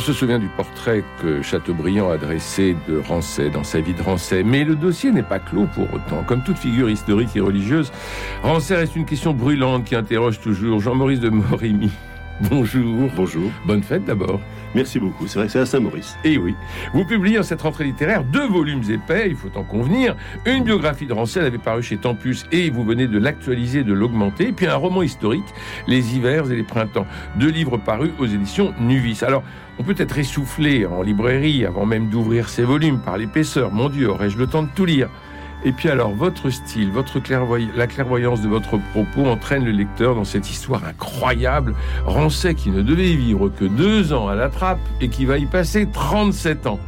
On 0.00 0.02
se 0.02 0.14
souvient 0.14 0.38
du 0.38 0.48
portrait 0.48 1.04
que 1.20 1.42
Chateaubriand 1.42 2.08
a 2.08 2.16
dressé 2.16 2.74
de 2.88 2.96
Rancet 2.96 3.50
dans 3.50 3.64
sa 3.64 3.82
vie 3.82 3.92
de 3.92 4.00
Rancet, 4.00 4.42
mais 4.42 4.64
le 4.64 4.74
dossier 4.74 5.12
n'est 5.12 5.22
pas 5.22 5.38
clos 5.38 5.66
pour 5.74 5.92
autant. 5.92 6.24
Comme 6.26 6.42
toute 6.42 6.56
figure 6.56 6.88
historique 6.88 7.36
et 7.36 7.40
religieuse, 7.40 7.92
Rancet 8.42 8.76
reste 8.76 8.96
une 8.96 9.04
question 9.04 9.34
brûlante 9.34 9.84
qui 9.84 9.94
interroge 9.94 10.40
toujours 10.40 10.80
Jean-Maurice 10.80 11.20
de 11.20 11.28
Morimi. 11.28 11.90
Bonjour. 12.48 13.10
Bonjour. 13.14 13.50
Bonne 13.66 13.82
fête 13.82 14.04
d'abord. 14.06 14.40
Merci 14.74 14.98
beaucoup. 14.98 15.26
C'est 15.26 15.38
vrai 15.38 15.46
que 15.46 15.52
c'est 15.52 15.58
à 15.58 15.66
Saint-Maurice. 15.66 16.16
Et 16.24 16.38
oui. 16.38 16.54
Vous 16.94 17.04
publiez 17.04 17.38
en 17.38 17.42
cette 17.42 17.60
rentrée 17.60 17.84
littéraire 17.84 18.24
deux 18.24 18.46
volumes 18.46 18.82
épais, 18.88 19.28
il 19.28 19.36
faut 19.36 19.50
en 19.56 19.62
convenir. 19.62 20.16
Une 20.46 20.64
biographie 20.64 21.06
de 21.06 21.12
Rancet, 21.12 21.40
elle 21.40 21.46
avait 21.46 21.58
paru 21.58 21.82
chez 21.82 21.98
Tempus 21.98 22.46
et 22.50 22.70
vous 22.70 22.82
venez 22.82 23.06
de 23.06 23.18
l'actualiser, 23.18 23.84
de 23.84 23.92
l'augmenter. 23.92 24.52
Puis 24.52 24.66
un 24.66 24.76
roman 24.76 25.02
historique, 25.02 25.44
Les 25.86 26.16
hivers 26.16 26.50
et 26.50 26.56
les 26.56 26.62
printemps. 26.62 27.06
Deux 27.36 27.50
livres 27.50 27.76
parus 27.76 28.10
aux 28.18 28.26
éditions 28.26 28.72
Nuvis. 28.80 29.22
Alors, 29.22 29.42
on 29.78 29.82
peut 29.82 29.94
être 29.98 30.18
essoufflé 30.18 30.86
en 30.86 31.02
librairie 31.02 31.66
avant 31.66 31.84
même 31.84 32.08
d'ouvrir 32.08 32.48
ces 32.48 32.62
volumes 32.62 33.00
par 33.00 33.18
l'épaisseur. 33.18 33.70
Mon 33.70 33.88
Dieu, 33.90 34.08
aurais-je 34.08 34.38
le 34.38 34.46
temps 34.46 34.62
de 34.62 34.68
tout 34.74 34.86
lire? 34.86 35.10
Et 35.64 35.72
puis 35.72 35.88
alors, 35.88 36.10
votre 36.10 36.50
style, 36.50 36.90
votre 36.90 37.20
la 37.76 37.86
clairvoyance 37.86 38.40
de 38.40 38.48
votre 38.48 38.78
propos 38.92 39.26
entraîne 39.26 39.64
le 39.64 39.72
lecteur 39.72 40.14
dans 40.14 40.24
cette 40.24 40.50
histoire 40.50 40.84
incroyable. 40.84 41.74
Rancet 42.04 42.54
qui 42.54 42.70
ne 42.70 42.82
devait 42.82 43.14
vivre 43.14 43.48
que 43.48 43.64
deux 43.64 44.12
ans 44.12 44.28
à 44.28 44.34
la 44.34 44.48
trappe 44.48 44.80
et 45.00 45.08
qui 45.08 45.26
va 45.26 45.38
y 45.38 45.46
passer 45.46 45.86
37 45.90 46.66
ans. 46.66 46.80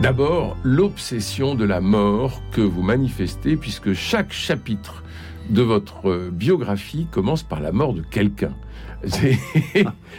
D'abord, 0.00 0.56
l'obsession 0.64 1.54
de 1.54 1.64
la 1.64 1.80
mort 1.80 2.42
que 2.50 2.60
vous 2.60 2.82
manifestez, 2.82 3.56
puisque 3.56 3.94
chaque 3.94 4.32
chapitre 4.32 5.03
de 5.50 5.62
votre 5.62 6.30
biographie 6.30 7.06
commence 7.10 7.42
par 7.42 7.60
la 7.60 7.72
mort 7.72 7.94
de 7.94 8.02
quelqu'un. 8.02 8.54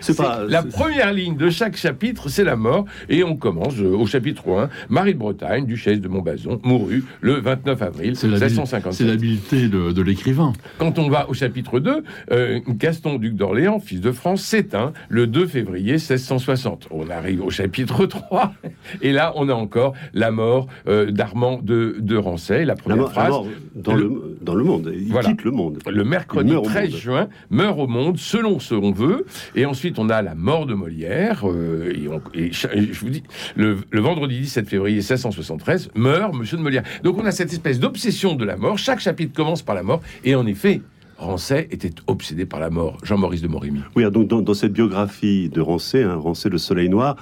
C'est 0.02 0.18
pas 0.18 0.44
la 0.48 0.64
première 0.64 1.14
ligne 1.14 1.36
de 1.36 1.50
chaque 1.50 1.76
chapitre, 1.76 2.30
c'est 2.30 2.44
la 2.44 2.56
mort, 2.56 2.86
et 3.10 3.24
on 3.24 3.36
commence 3.36 3.76
euh, 3.80 3.96
au 3.96 4.06
chapitre 4.06 4.50
1. 4.50 4.70
Marie 4.90 5.14
de 5.14 5.20
Bretagne, 5.20 5.66
duchesse 5.66 6.00
de 6.02 6.08
Montbazon, 6.08 6.60
mourut 6.64 7.04
le 7.22 7.36
29 7.40 7.82
avril 7.82 8.10
1657. 8.10 8.94
C'est 8.94 9.04
l'habileté 9.06 9.68
de, 9.68 10.02
l'écrivain. 10.02 10.54
Quand 10.78 11.00
on 11.00 11.10
va 11.10 11.30
au 11.30 11.34
chapitre 11.34 11.80
2, 11.80 12.04
euh, 12.32 12.60
Gaston, 12.68 13.18
duc 13.18 13.36
d'Orléans, 13.36 13.80
fils 13.80 14.02
de 14.02 14.12
France, 14.12 14.44
s'éteint 14.44 14.94
le 15.10 15.26
2 15.26 15.48
février 15.48 15.94
1660. 15.94 16.90
On 16.92 17.10
arrive 17.10 17.44
au 17.44 17.50
chapitre 17.50 18.06
3, 18.06 18.54
et 19.02 19.12
là, 19.12 19.34
on 19.36 19.50
a 19.50 19.54
encore 19.54 19.94
la 20.14 20.32
mort 20.32 20.68
euh, 20.88 21.12
d'Armand 21.12 21.60
de, 21.64 21.98
de 22.00 22.18
Rancet, 22.18 22.66
la 22.66 22.76
première 22.76 23.12
phrase. 23.12 23.34
dans, 23.76 23.96
le, 23.96 24.38
dans 24.42 24.56
le 24.56 24.64
monde, 24.64 24.94
il 24.96 25.12
quitte 25.22 25.44
le 25.44 25.52
monde. 25.52 25.80
Le 25.88 26.04
mercredi 26.04 26.54
13 26.64 26.96
juin, 26.96 27.28
meurt 27.50 27.80
au 27.80 27.88
monde 27.88 28.18
selon 28.18 28.60
ce 28.60 28.76
on 28.76 28.92
veut. 28.92 29.26
Et 29.56 29.66
ensuite, 29.66 30.00
on 30.00 30.10
a 30.10 30.22
la 30.22 30.36
mort 30.36 30.66
de 30.66 30.74
Molière. 30.74 31.48
Euh, 31.50 31.94
et, 32.34 32.52
je 32.52 33.00
vous 33.00 33.10
dis, 33.10 33.24
le, 33.56 33.78
vendredi 33.94 34.40
17 34.40 34.68
février 34.68 34.98
1673, 34.98 35.92
meurt 35.96 36.34
Monsieur 36.36 36.58
de 36.58 36.62
Molière. 36.62 36.84
Donc 37.04 37.18
on 37.18 37.26
a 37.26 37.32
cette 37.32 37.52
espèce 37.52 37.80
d'obsession 37.80 38.36
de 38.36 38.46
la 38.46 38.58
mort. 38.58 38.78
Chaque 38.78 39.00
chapitre 39.00 39.34
commence 39.34 39.62
par 39.62 39.76
la 39.76 39.84
mort. 39.84 40.02
Et 40.24 40.36
en 40.36 40.46
effet, 40.46 40.82
Rancet 41.18 41.68
était 41.72 41.92
obsédé 42.08 42.46
par 42.46 42.60
la 42.60 42.70
mort. 42.70 42.98
Jean-Maurice 43.04 43.42
de 43.42 43.48
Morimi. 43.48 43.80
Oui, 43.96 44.10
donc 44.12 44.28
dans, 44.28 44.54
cette 44.54 44.74
biographie 44.74 45.50
de 45.50 45.62
Rancet, 45.62 46.04
hein, 46.04 46.16
Rancet 46.16 46.50
le 46.50 46.58
Soleil 46.58 46.90
Noir, 46.90 47.16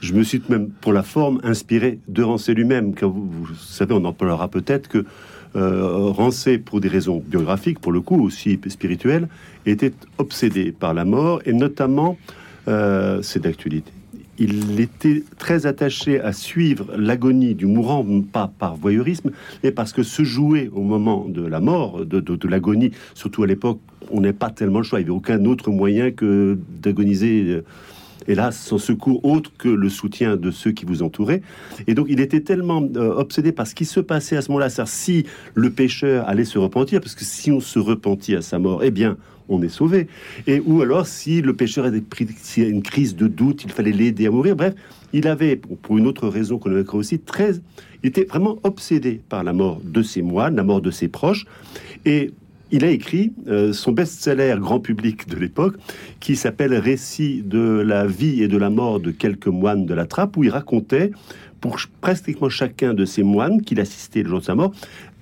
je 0.00 0.14
me 0.14 0.22
suis 0.22 0.42
même, 0.48 0.70
pour 0.70 0.92
la 0.92 1.02
forme, 1.02 1.40
inspiré 1.42 1.98
de 2.08 2.22
Rancet 2.22 2.54
lui-même. 2.54 2.94
Car 2.94 3.10
vous, 3.10 3.28
vous, 3.28 3.54
savez, 3.54 3.92
on 3.92 4.04
en 4.04 4.12
parlera 4.12 4.48
peut-être 4.48 4.88
que 4.88 5.04
euh, 5.56 6.10
Rancet, 6.10 6.58
pour 6.58 6.80
des 6.80 6.88
raisons 6.88 7.22
biographiques, 7.24 7.80
pour 7.80 7.92
le 7.92 8.00
coup 8.00 8.22
aussi 8.22 8.58
spirituelles, 8.68 9.28
était 9.66 9.92
obsédé 10.18 10.72
par 10.72 10.94
la 10.94 11.04
mort 11.04 11.40
et 11.44 11.52
notamment, 11.52 12.16
euh, 12.68 13.20
c'est 13.22 13.40
d'actualité. 13.40 13.92
Il 14.38 14.80
était 14.80 15.22
très 15.38 15.66
attaché 15.66 16.18
à 16.18 16.32
suivre 16.32 16.96
l'agonie 16.96 17.54
du 17.54 17.66
mourant, 17.66 18.06
pas 18.32 18.50
par 18.58 18.74
voyeurisme, 18.76 19.32
mais 19.62 19.70
parce 19.70 19.92
que 19.92 20.02
se 20.02 20.22
jouer 20.22 20.70
au 20.72 20.80
moment 20.80 21.26
de 21.28 21.44
la 21.44 21.60
mort, 21.60 22.06
de 22.06 22.48
l'agonie, 22.48 22.90
surtout 23.14 23.42
à 23.42 23.46
l'époque, 23.46 23.80
on 24.10 24.22
n'est 24.22 24.32
pas 24.32 24.48
tellement 24.50 24.78
le 24.78 24.84
choix. 24.84 25.00
Il 25.00 25.04
n'y 25.04 25.10
avait 25.10 25.16
aucun 25.16 25.44
autre 25.44 25.70
moyen 25.70 26.10
que 26.10 26.58
d'agoniser 26.82 27.44
euh, 27.48 27.64
hélas, 28.28 28.58
sans 28.58 28.78
secours 28.78 29.24
autre 29.24 29.50
que 29.58 29.68
le 29.68 29.88
soutien 29.88 30.36
de 30.36 30.50
ceux 30.50 30.72
qui 30.72 30.84
vous 30.84 31.02
entouraient. 31.02 31.42
Et 31.86 31.94
donc, 31.94 32.06
il 32.08 32.20
était 32.20 32.40
tellement 32.40 32.82
euh, 32.96 33.14
obsédé 33.14 33.52
par 33.52 33.66
ce 33.66 33.74
qui 33.74 33.84
se 33.84 34.00
passait 34.00 34.36
à 34.36 34.42
ce 34.42 34.50
moment-là, 34.50 34.68
c'est-à-dire 34.68 34.92
si 34.92 35.26
le 35.54 35.70
pécheur 35.70 36.28
allait 36.28 36.44
se 36.44 36.58
repentir, 36.58 37.00
parce 37.00 37.14
que 37.14 37.24
si 37.24 37.50
on 37.50 37.60
se 37.60 37.78
repentit 37.78 38.34
à 38.34 38.42
sa 38.42 38.58
mort, 38.58 38.82
eh 38.82 38.90
bien, 38.90 39.16
on 39.50 39.62
est 39.62 39.68
sauvé. 39.68 40.06
Et 40.46 40.62
ou 40.64 40.80
alors, 40.80 41.06
si 41.06 41.42
le 41.42 41.54
pécheur 41.54 41.84
avait 41.84 42.00
pris 42.00 42.26
une 42.56 42.82
crise 42.82 43.16
de 43.16 43.26
doute, 43.26 43.64
il 43.64 43.70
fallait 43.70 43.92
l'aider 43.92 44.26
à 44.26 44.30
mourir. 44.30 44.56
Bref, 44.56 44.74
il 45.12 45.26
avait, 45.26 45.56
pour 45.56 45.98
une 45.98 46.06
autre 46.06 46.28
raison 46.28 46.58
qu'on 46.58 46.70
évoquera 46.70 46.98
aussi, 46.98 47.18
très, 47.18 47.54
il 48.02 48.08
était 48.08 48.24
vraiment 48.24 48.58
obsédé 48.62 49.20
par 49.28 49.44
la 49.44 49.52
mort 49.52 49.80
de 49.84 50.02
ses 50.02 50.22
moines, 50.22 50.56
la 50.56 50.62
mort 50.62 50.80
de 50.80 50.90
ses 50.90 51.08
proches. 51.08 51.46
Et 52.04 52.30
il 52.72 52.84
a 52.84 52.90
écrit 52.90 53.32
euh, 53.48 53.72
son 53.72 53.92
best-seller 53.92 54.56
grand 54.58 54.80
public 54.80 55.28
de 55.28 55.36
l'époque, 55.36 55.76
qui 56.20 56.36
s'appelle 56.36 56.74
Récit 56.74 57.42
de 57.44 57.82
la 57.84 58.06
vie 58.06 58.42
et 58.42 58.48
de 58.48 58.56
la 58.56 58.70
mort 58.70 59.00
de 59.00 59.10
quelques 59.10 59.48
moines 59.48 59.86
de 59.86 59.94
la 59.94 60.06
trappe, 60.06 60.36
où 60.36 60.44
il 60.44 60.50
racontait 60.50 61.10
pour 61.60 61.76
pratiquement 62.00 62.48
chacun 62.48 62.94
de 62.94 63.04
ces 63.04 63.22
moines 63.22 63.62
qu'il 63.62 63.80
assistait 63.80 64.22
le 64.22 64.28
jour 64.28 64.40
de 64.40 64.44
sa 64.44 64.54
mort, 64.54 64.72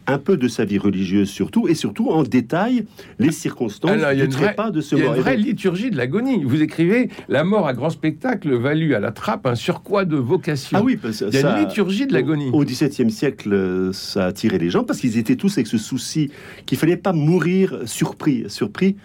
un 0.09 0.19
peu 0.19 0.37
de 0.37 0.49
sa 0.49 0.65
vie 0.65 0.79
religieuse 0.79 1.29
surtout, 1.29 1.69
et 1.69 1.75
surtout 1.75 2.09
en 2.11 2.23
détail 2.23 2.85
les 3.19 3.31
circonstances 3.31 4.01
du 4.15 4.29
trépas 4.29 4.71
de 4.71 4.81
ce 4.81 4.97
mort. 4.97 5.05
Il 5.05 5.07
y 5.07 5.13
a 5.13 5.17
une 5.17 5.23
vraie 5.23 5.37
liturgie 5.37 5.91
de 5.91 5.97
l'agonie. 5.97 6.43
Vous 6.45 6.63
écrivez 6.63 7.11
La 7.29 7.45
mort 7.45 7.69
à 7.69 7.75
grand 7.75 7.91
spectacle 7.91 8.55
valut 8.55 8.95
à 8.95 9.01
la 9.01 9.13
trappe 9.13 9.47
un 9.47 9.55
surcroît 9.55 10.05
de 10.05 10.17
vocation. 10.17 10.79
Ah 10.79 10.83
oui, 10.83 10.99
il 11.05 11.35
y 11.35 11.45
a 11.45 11.59
une 11.59 11.67
liturgie 11.67 12.07
de 12.07 12.13
l'agonie. 12.13 12.51
Au 12.53 12.65
XVIIe 12.65 13.11
siècle, 13.11 13.91
ça 13.93 14.25
a 14.25 14.27
attiré 14.29 14.59
les 14.59 14.71
gens 14.71 14.85
parce 14.85 14.99
qu'ils 15.01 15.19
étaient 15.19 15.37
tous 15.37 15.53
avec 15.59 15.67
ce 15.67 15.79
souci 15.79 16.31
qu'il 16.67 16.79
fallait 16.79 16.97
pas 16.97 17.13
mourir 17.13 17.81
surpris. 17.85 18.45
Surpris, 18.49 18.97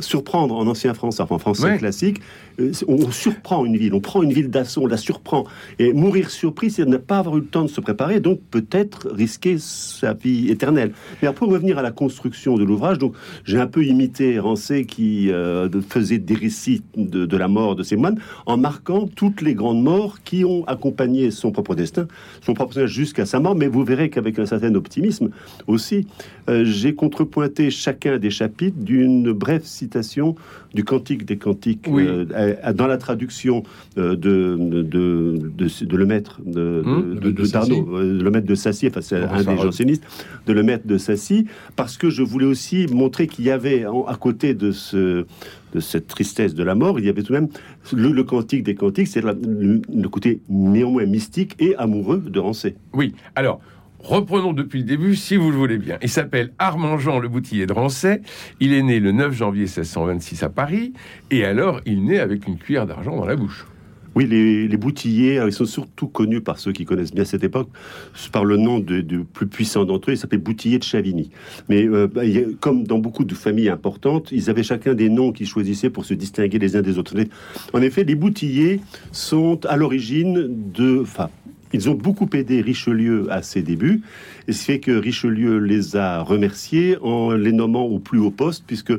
surprendre 0.00 0.56
en 0.56 0.66
ancien 0.66 0.94
français, 0.94 1.22
enfin 1.22 1.36
en 1.36 1.38
français 1.38 1.78
classique, 1.78 2.20
euh, 2.60 2.72
on 2.88 3.10
surprend 3.10 3.64
une 3.64 3.76
ville, 3.76 3.94
on 3.94 4.00
prend 4.00 4.22
une 4.22 4.32
ville 4.32 4.50
d'assaut, 4.50 4.82
on 4.82 4.86
la 4.86 4.96
surprend. 4.96 5.44
Et 5.78 5.92
mourir 5.92 6.30
surpris, 6.30 6.70
c'est 6.70 6.86
ne 6.86 6.96
pas 6.96 7.18
avoir 7.18 7.36
eu 7.36 7.40
le 7.40 7.46
temps 7.46 7.62
de 7.62 7.68
se 7.68 7.80
préparer, 7.80 8.20
donc 8.20 8.40
peut-être 8.50 9.08
risquer 9.12 9.56
sa 9.58 10.12
vie 10.12 10.50
éternelle. 10.50 10.92
Mais 11.22 11.32
pour 11.32 11.48
revenir 11.48 11.78
à 11.78 11.82
la 11.82 11.90
construction 11.90 12.56
de 12.56 12.64
l'ouvrage, 12.64 12.98
donc 12.98 13.14
j'ai 13.44 13.58
un 13.58 13.66
peu 13.66 13.84
imité 13.84 14.38
Rancé 14.38 14.84
qui 14.84 15.30
euh, 15.30 15.68
faisait 15.88 16.18
des 16.18 16.34
récits 16.34 16.82
de, 16.96 17.36
la 17.36 17.48
mort 17.48 17.76
de 17.76 17.82
ses 17.82 17.96
moines 17.96 18.20
en 18.46 18.56
marquant 18.56 19.06
toutes 19.06 19.40
les 19.40 19.54
grandes 19.54 19.82
morts 19.82 20.18
qui 20.24 20.44
ont 20.44 20.64
accompagné 20.66 21.30
son 21.30 21.52
propre 21.52 21.74
destin, 21.74 22.06
son 22.42 22.54
propre 22.54 22.74
destin 22.74 22.86
jusqu'à 22.86 23.26
sa 23.26 23.40
mort. 23.40 23.54
Mais 23.54 23.66
vous 23.66 23.84
verrez 23.84 24.10
qu'avec 24.10 24.38
un 24.38 24.46
certain 24.46 24.74
optimisme 24.74 25.30
aussi, 25.66 26.06
euh, 26.48 26.64
j'ai 26.64 26.94
contrepointé 26.94 27.70
chacun 27.70 28.18
des 28.18 28.30
chapitres 28.30 28.78
d'une 28.78 29.09
brève 29.32 29.64
citation 29.64 30.34
du 30.74 30.84
Cantique 30.84 31.24
des 31.24 31.36
Cantiques 31.36 31.88
euh, 31.88 32.24
dans 32.74 32.86
la 32.86 32.98
traduction 32.98 33.62
euh, 33.98 34.16
de, 34.16 34.56
de, 34.58 34.82
de, 34.82 35.96
le 35.96 36.06
maître 36.06 36.40
de, 36.44 36.82
hum, 36.84 37.18
de, 37.18 37.28
euh, 37.28 38.22
le 38.22 38.30
maître 38.30 38.46
de 38.46 38.54
Sassy, 38.54 38.86
enfin 38.88 39.00
c'est 39.00 39.16
un 39.16 39.42
des 39.42 39.56
jansénistes, 39.56 40.04
de 40.46 40.52
le 40.52 40.62
maître 40.62 40.86
de 40.86 40.98
Sassy, 40.98 41.46
parce 41.76 41.96
que 41.96 42.10
je 42.10 42.22
voulais 42.22 42.46
aussi 42.46 42.86
montrer 42.92 43.26
qu'il 43.26 43.44
y 43.44 43.50
avait 43.50 43.84
à 43.84 44.14
côté 44.16 44.54
de 44.54 44.70
ce 44.72 45.26
de 45.72 45.78
cette 45.78 46.08
tristesse 46.08 46.54
de 46.56 46.64
la 46.64 46.74
mort, 46.74 46.98
il 46.98 47.06
y 47.06 47.08
avait 47.08 47.22
tout 47.22 47.32
de 47.32 47.38
même 47.38 47.48
le, 47.92 48.22
cantique 48.24 48.64
des 48.64 48.74
cantiques, 48.74 49.06
c'est 49.06 49.20
le, 49.20 49.80
le, 49.88 50.08
côté 50.08 50.40
néanmoins 50.48 51.06
mystique 51.06 51.54
et 51.60 51.76
amoureux 51.76 52.18
de 52.18 52.40
Rancé. 52.40 52.74
Oui, 52.92 53.14
alors 53.36 53.60
Reprenons 54.02 54.52
depuis 54.52 54.80
le 54.80 54.84
début, 54.84 55.14
si 55.14 55.36
vous 55.36 55.50
le 55.50 55.56
voulez 55.56 55.78
bien. 55.78 55.98
Il 56.02 56.08
s'appelle 56.08 56.52
Armand 56.58 56.98
Jean 56.98 57.18
Le 57.18 57.28
Boutillier 57.28 57.66
de 57.66 57.72
Rancet. 57.72 58.22
Il 58.58 58.72
est 58.72 58.82
né 58.82 58.98
le 58.98 59.12
9 59.12 59.32
janvier 59.32 59.62
1626 59.64 60.42
à 60.42 60.48
Paris. 60.48 60.94
Et 61.30 61.44
alors, 61.44 61.80
il 61.84 62.04
naît 62.04 62.18
avec 62.18 62.46
une 62.46 62.56
cuillère 62.56 62.86
d'argent 62.86 63.14
dans 63.16 63.26
la 63.26 63.36
bouche. 63.36 63.66
Oui, 64.16 64.26
les, 64.26 64.66
les 64.66 64.76
Boutilliers, 64.76 65.38
euh, 65.38 65.46
ils 65.46 65.52
sont 65.52 65.66
surtout 65.66 66.08
connus 66.08 66.40
par 66.40 66.58
ceux 66.58 66.72
qui 66.72 66.84
connaissent 66.84 67.14
bien 67.14 67.24
cette 67.24 67.44
époque, 67.44 67.68
par 68.32 68.44
le 68.44 68.56
nom 68.56 68.80
de 68.80 69.02
plus 69.22 69.46
puissant 69.46 69.84
d'entre 69.84 70.10
eux, 70.10 70.14
il 70.14 70.16
s'appelait 70.16 70.38
Boutillier 70.38 70.78
de 70.78 70.84
Chavigny. 70.84 71.30
Mais 71.68 71.86
euh, 71.86 72.08
bah, 72.08 72.22
comme 72.58 72.82
dans 72.82 72.98
beaucoup 72.98 73.24
de 73.24 73.34
familles 73.34 73.68
importantes, 73.68 74.32
ils 74.32 74.50
avaient 74.50 74.64
chacun 74.64 74.94
des 74.94 75.08
noms 75.08 75.30
qu'ils 75.30 75.46
choisissaient 75.46 75.90
pour 75.90 76.04
se 76.04 76.14
distinguer 76.14 76.58
les 76.58 76.74
uns 76.74 76.82
des 76.82 76.98
autres. 76.98 77.14
En 77.72 77.82
effet, 77.82 78.02
les 78.02 78.16
Boutilliers 78.16 78.80
sont 79.12 79.64
à 79.66 79.76
l'origine 79.76 80.48
de... 80.72 81.00
Enfin, 81.02 81.30
ils 81.72 81.88
ont 81.90 81.94
beaucoup 81.94 82.28
aidé 82.32 82.60
Richelieu 82.60 83.26
à 83.30 83.42
ses 83.42 83.62
débuts, 83.62 84.02
et 84.48 84.52
ce 84.52 84.64
fait 84.64 84.80
que 84.80 84.92
Richelieu 84.92 85.58
les 85.58 85.96
a 85.96 86.22
remerciés 86.22 86.96
en 87.02 87.32
les 87.32 87.52
nommant 87.52 87.84
au 87.84 87.98
plus 87.98 88.18
haut 88.18 88.30
poste, 88.30 88.64
puisque 88.66 88.92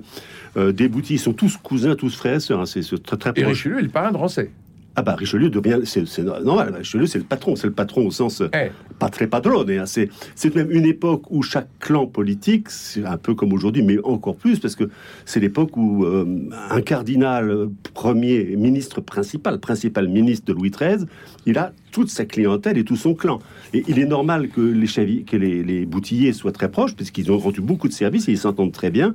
euh, 0.57 0.71
des 0.71 0.87
Boutilliers 0.87 1.19
sont 1.19 1.33
tous 1.33 1.57
cousins, 1.57 1.95
tous 1.95 2.15
frères, 2.15 2.35
et 2.35 2.39
sœurs, 2.39 2.61
hein, 2.61 2.65
c'est 2.65 2.81
c'est 2.81 3.01
très 3.01 3.17
très 3.17 3.31
Et 3.31 3.43
proche. 3.43 3.57
Richelieu 3.57 3.79
est 3.79 3.83
le 3.83 3.89
parrain 3.89 4.11
de 4.11 4.17
Rancé. 4.17 4.51
Ah 4.95 5.03
bah 5.03 5.15
Richelieu 5.15 5.49
devient, 5.49 5.79
c'est 5.85 6.19
normal, 6.23 6.75
Richelieu 6.75 7.05
c'est 7.05 7.17
le 7.19 7.23
patron, 7.23 7.55
c'est 7.55 7.67
le 7.67 7.73
patron 7.73 8.05
au 8.05 8.11
sens 8.11 8.43
Eh, 8.53 8.71
pas 8.99 9.07
très 9.09 9.27
padrone. 9.27 9.69
hein. 9.71 9.85
C'est 9.85 10.09
même 10.55 10.69
une 10.69 10.85
époque 10.85 11.23
où 11.31 11.41
chaque 11.43 11.69
clan 11.79 12.07
politique, 12.07 12.69
c'est 12.69 13.05
un 13.05 13.17
peu 13.17 13.33
comme 13.33 13.53
aujourd'hui, 13.53 13.83
mais 13.83 13.97
encore 14.03 14.35
plus, 14.35 14.59
parce 14.59 14.75
que 14.75 14.89
c'est 15.25 15.39
l'époque 15.39 15.77
où 15.77 16.03
euh, 16.03 16.25
un 16.69 16.81
cardinal 16.81 17.69
premier 17.93 18.55
ministre 18.57 18.99
principal, 19.01 19.59
principal 19.59 20.07
ministre 20.09 20.45
de 20.47 20.53
Louis 20.53 20.71
XIII, 20.71 21.05
il 21.45 21.57
a 21.57 21.71
toute 21.91 22.09
sa 22.09 22.23
clientèle 22.25 22.77
et 22.77 22.83
tout 22.85 22.95
son 22.95 23.13
clan. 23.15 23.39
Et 23.73 23.83
il 23.87 23.99
est 23.99 24.05
normal 24.05 24.47
que 24.49 24.61
les, 24.61 24.85
chavi- 24.87 25.25
que 25.25 25.35
les, 25.35 25.61
les 25.61 25.85
boutilliers 25.85 26.31
soient 26.31 26.53
très 26.53 26.69
proches, 26.71 26.95
puisqu'ils 26.95 27.31
ont 27.31 27.37
rendu 27.37 27.59
beaucoup 27.59 27.87
de 27.89 27.93
services 27.93 28.29
et 28.29 28.31
ils 28.31 28.37
s'entendent 28.37 28.71
très 28.71 28.91
bien. 28.91 29.13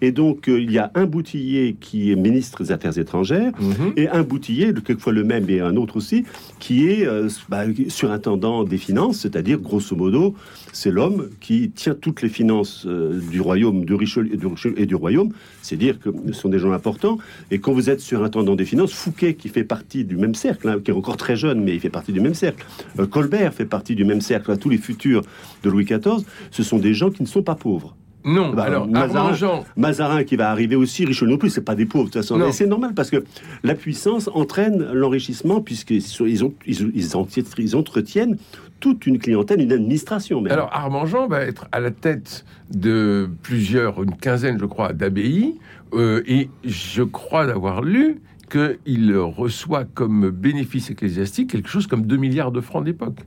Et 0.00 0.12
donc, 0.12 0.48
euh, 0.48 0.60
il 0.60 0.70
y 0.70 0.78
a 0.78 0.90
un 0.94 1.06
boutillier 1.06 1.76
qui 1.80 2.12
est 2.12 2.16
ministre 2.16 2.62
des 2.62 2.70
Affaires 2.72 2.96
étrangères, 2.98 3.52
mhm. 3.60 3.92
et 3.96 4.08
un 4.08 4.22
boutillier, 4.22 4.72
quelquefois 4.84 5.11
le 5.12 5.24
même 5.24 5.48
et 5.48 5.60
un 5.60 5.76
autre 5.76 5.96
aussi, 5.96 6.24
qui 6.58 6.88
est 6.88 7.06
euh, 7.06 7.28
bah, 7.48 7.64
surintendant 7.88 8.64
des 8.64 8.78
finances, 8.78 9.18
c'est-à-dire 9.18 9.58
grosso 9.58 9.94
modo, 9.96 10.34
c'est 10.72 10.90
l'homme 10.90 11.28
qui 11.40 11.70
tient 11.70 11.94
toutes 11.94 12.22
les 12.22 12.28
finances 12.28 12.84
euh, 12.86 13.20
du 13.30 13.40
royaume 13.40 13.84
de 13.84 13.94
Richelieu 13.94 14.30
et 14.76 14.86
du, 14.86 14.94
royaume. 14.94 15.30
C'est 15.60 15.76
dire 15.76 15.98
que 15.98 16.10
ce 16.28 16.32
sont 16.32 16.48
des 16.48 16.58
gens 16.58 16.72
importants. 16.72 17.18
Et 17.50 17.58
quand 17.58 17.72
vous 17.72 17.90
êtes 17.90 18.00
surintendant 18.00 18.56
des 18.56 18.64
finances, 18.64 18.92
Fouquet, 18.92 19.34
qui 19.34 19.48
fait 19.48 19.64
partie 19.64 20.04
du 20.04 20.16
même 20.16 20.34
cercle, 20.34 20.68
hein, 20.68 20.80
qui 20.82 20.90
est 20.90 20.94
encore 20.94 21.16
très 21.16 21.36
jeune, 21.36 21.62
mais 21.62 21.74
il 21.74 21.80
fait 21.80 21.90
partie 21.90 22.12
du 22.12 22.20
même 22.20 22.34
cercle, 22.34 22.66
euh, 22.98 23.06
Colbert 23.06 23.52
fait 23.52 23.66
partie 23.66 23.94
du 23.94 24.04
même 24.04 24.20
cercle, 24.20 24.50
Là, 24.50 24.56
tous 24.56 24.70
les 24.70 24.78
futurs 24.78 25.22
de 25.62 25.70
Louis 25.70 25.84
XIV, 25.84 26.24
ce 26.50 26.62
sont 26.62 26.78
des 26.78 26.94
gens 26.94 27.10
qui 27.10 27.22
ne 27.22 27.28
sont 27.28 27.42
pas 27.42 27.54
pauvres. 27.54 27.94
Non, 28.24 28.50
Bah, 28.54 28.64
alors, 28.64 28.86
Mazarin- 28.86 29.16
Armand 29.18 29.34
Jean, 29.34 29.64
Mazarin 29.76 30.24
qui 30.24 30.36
va 30.36 30.50
arriver 30.50 30.76
aussi, 30.76 31.04
Richelieu 31.04 31.30
non 31.32 31.38
plus, 31.38 31.50
c'est 31.50 31.60
pas 31.64 31.74
des 31.74 31.86
pauvres 31.86 32.04
de 32.04 32.10
toute 32.10 32.22
façon. 32.22 32.38
Non. 32.38 32.46
Mais 32.46 32.52
c'est 32.52 32.66
normal 32.66 32.92
parce 32.94 33.10
que 33.10 33.24
la 33.64 33.74
puissance 33.74 34.28
entraîne 34.34 34.92
l'enrichissement 34.92 35.60
puisqu'ils 35.60 36.02
sont- 36.02 36.26
ils, 36.26 36.44
ont, 36.44 36.54
ils, 36.66 36.90
ils 36.94 37.06
enti- 37.16 37.44
ils 37.58 37.74
entretiennent 37.76 38.36
toute 38.80 39.06
une 39.06 39.18
clientèle, 39.18 39.60
une 39.60 39.72
administration 39.72 40.40
même. 40.40 40.52
Alors 40.52 40.68
Armand 40.72 41.06
Jean 41.06 41.26
va 41.28 41.42
être 41.42 41.66
à 41.72 41.80
la 41.80 41.90
tête 41.90 42.44
de 42.74 43.28
plusieurs, 43.42 44.02
une 44.02 44.16
quinzaine 44.16 44.58
je 44.60 44.66
crois, 44.66 44.92
d'abbayes, 44.92 45.54
euh, 45.94 46.22
et 46.26 46.48
je 46.64 47.02
crois 47.02 47.46
d'avoir 47.46 47.82
lu 47.82 48.20
qu'il 48.50 49.16
reçoit 49.16 49.84
comme 49.84 50.30
bénéfice 50.30 50.90
ecclésiastique 50.90 51.50
quelque 51.50 51.68
chose 51.68 51.86
comme 51.86 52.02
2 52.06 52.16
milliards 52.16 52.52
de 52.52 52.60
francs 52.60 52.84
d'époque. 52.84 53.18